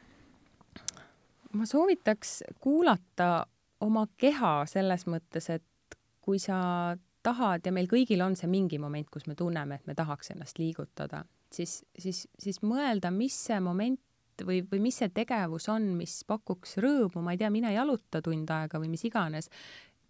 [1.51, 3.43] ma soovitaks kuulata
[3.81, 9.09] oma keha selles mõttes, et kui sa tahad ja meil kõigil on see mingi moment,
[9.09, 11.23] kus me tunneme, et me tahaks ennast liigutada,
[11.53, 13.99] siis, siis, siis mõelda, mis see moment
[14.45, 18.49] või, või mis see tegevus on, mis pakuks rõõmu, ma ei tea, mine jaluta tund
[18.53, 19.51] aega või mis iganes,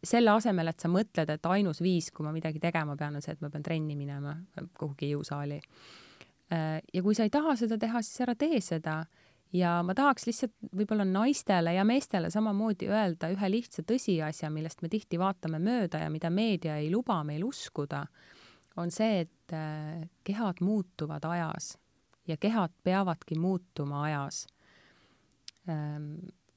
[0.03, 3.35] selle asemel, et sa mõtled, et ainus viis, kui ma midagi tegema pean, on see,
[3.35, 4.33] et ma pean trenni minema
[4.77, 5.59] kuhugi jõusaali.
[6.93, 9.03] ja kui sa ei taha seda teha, siis ära tee seda
[9.53, 14.89] ja ma tahaks lihtsalt võib-olla naistele ja meestele samamoodi öelda ühe lihtsa tõsiasja, millest me
[14.91, 18.05] tihti vaatame mööda ja mida meedia ei luba meil uskuda,
[18.79, 21.75] on see, et äh, kehad muutuvad ajas
[22.27, 24.45] ja kehad peavadki muutuma ajas.
[25.69, 26.13] Ähm,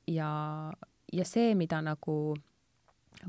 [0.07, 0.72] ja,
[1.12, 2.36] ja see, mida nagu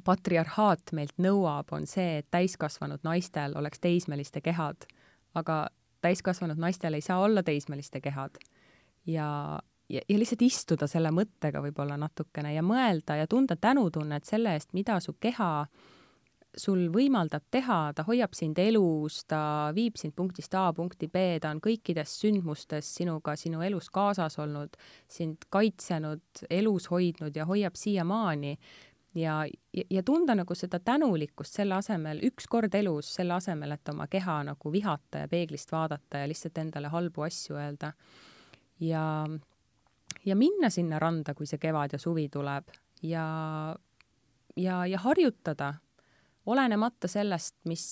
[0.05, 4.85] patriarhaat meilt nõuab, on see, et täiskasvanud naistel oleks teismeliste kehad,
[5.33, 5.65] aga
[6.05, 8.37] täiskasvanud naistel ei saa olla teismeliste kehad
[9.05, 14.55] ja, ja, ja lihtsalt istuda selle mõttega võib-olla natukene ja mõelda ja tunda tänutunnet selle
[14.57, 15.67] eest, mida su keha
[16.57, 21.51] sul võimaldab teha, ta hoiab sind elus, ta viib sind punktist A punkti B, ta
[21.51, 24.77] on kõikides sündmustes sinuga, sinu elus kaasas olnud,
[25.11, 28.57] sind kaitsenud, elus hoidnud ja hoiab siiamaani.
[29.15, 33.89] ja, ja, ja tunda nagu seda tänulikkust selle asemel, üks kord elus, selle asemel, et
[33.89, 37.93] oma keha nagu vihata ja peeglist vaadata ja lihtsalt endale halbu asju öelda
[38.79, 39.05] ja,
[40.25, 42.71] ja minna sinna randa, kui see kevad ja suvi tuleb
[43.05, 43.25] ja,
[44.55, 45.73] ja, ja harjutada,
[46.45, 47.85] olenemata sellest, mis,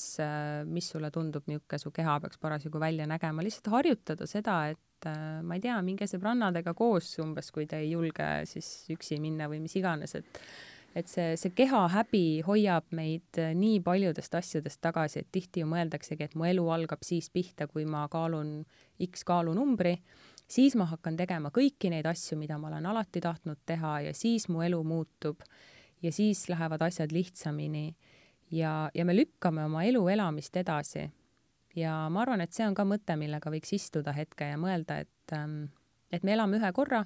[0.70, 5.10] mis sulle tundub, niisugune su keha peaks parasjagu välja nägema, lihtsalt harjutada seda, et
[5.44, 9.64] ma ei tea, minge sõbrannadega koos umbes, kui te ei julge siis üksi minna või
[9.64, 10.46] mis iganes, et
[10.94, 16.28] et see, see keha häbi hoiab meid nii paljudest asjadest tagasi, et tihti ju mõeldaksegi,
[16.28, 18.60] et mu elu algab siis pihta, kui ma kaalun
[19.02, 19.96] X kaalunumbri
[20.48, 24.48] siis ma hakkan tegema kõiki neid asju, mida ma olen alati tahtnud teha ja siis
[24.50, 25.44] mu elu muutub.
[26.04, 27.94] Ja siis lähevad asjad lihtsamini.
[28.52, 31.10] Ja, ja me lükkame oma elu elamist edasi.
[31.76, 35.34] ja ma arvan, et see on ka mõte, millega võiks istuda hetke ja mõelda, et,
[35.34, 35.72] ähm,
[36.12, 37.00] et me elame ühe korra,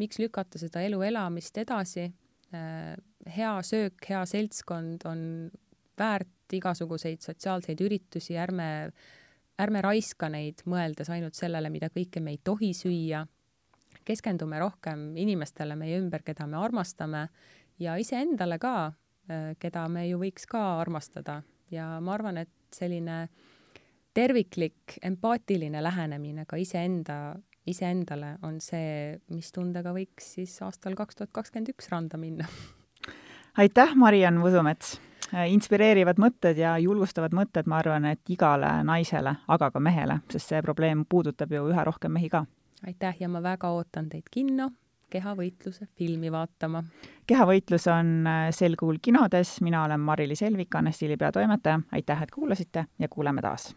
[0.00, 2.06] miks lükata seda elu elamist edasi,
[2.54, 2.94] äh,
[3.36, 5.50] hea söök, hea seltskond on
[5.98, 8.92] väärt igasuguseid sotsiaalseid üritusi, ärme
[9.62, 13.26] ärme raiska neid, mõeldes ainult sellele, mida kõike me ei tohi süüa.
[14.02, 17.28] keskendume rohkem inimestele meie ümber, keda me armastame
[17.78, 18.92] ja iseendale ka,
[19.30, 23.28] äh, keda me ju võiks ka armastada ja ma arvan, et selline
[24.14, 27.36] terviklik empaatiline lähenemine ka iseenda,
[27.66, 32.48] iseendale on see, mis tundega võiks siis aastal kaks tuhat kakskümmend üks randa minna.
[33.56, 34.98] aitäh, Mariann Võsumets!
[35.32, 40.52] Äh, inspireerivad mõtted ja julgustavad mõtted, ma arvan, et igale naisele, aga ka mehele, sest
[40.52, 42.44] see probleem puudutab ju üha rohkem mehi ka.
[42.86, 44.68] aitäh ja ma väga ootan teid kinno
[45.12, 46.84] kehavõitluse filmi vaatama.
[47.26, 52.30] kehavõitlus on äh, sel kuul kinodes, mina olen Mari-Liis Elvik, Anne Stiili peatoimetaja, aitäh, et
[52.30, 53.72] kuulasite ja kuuleme taas!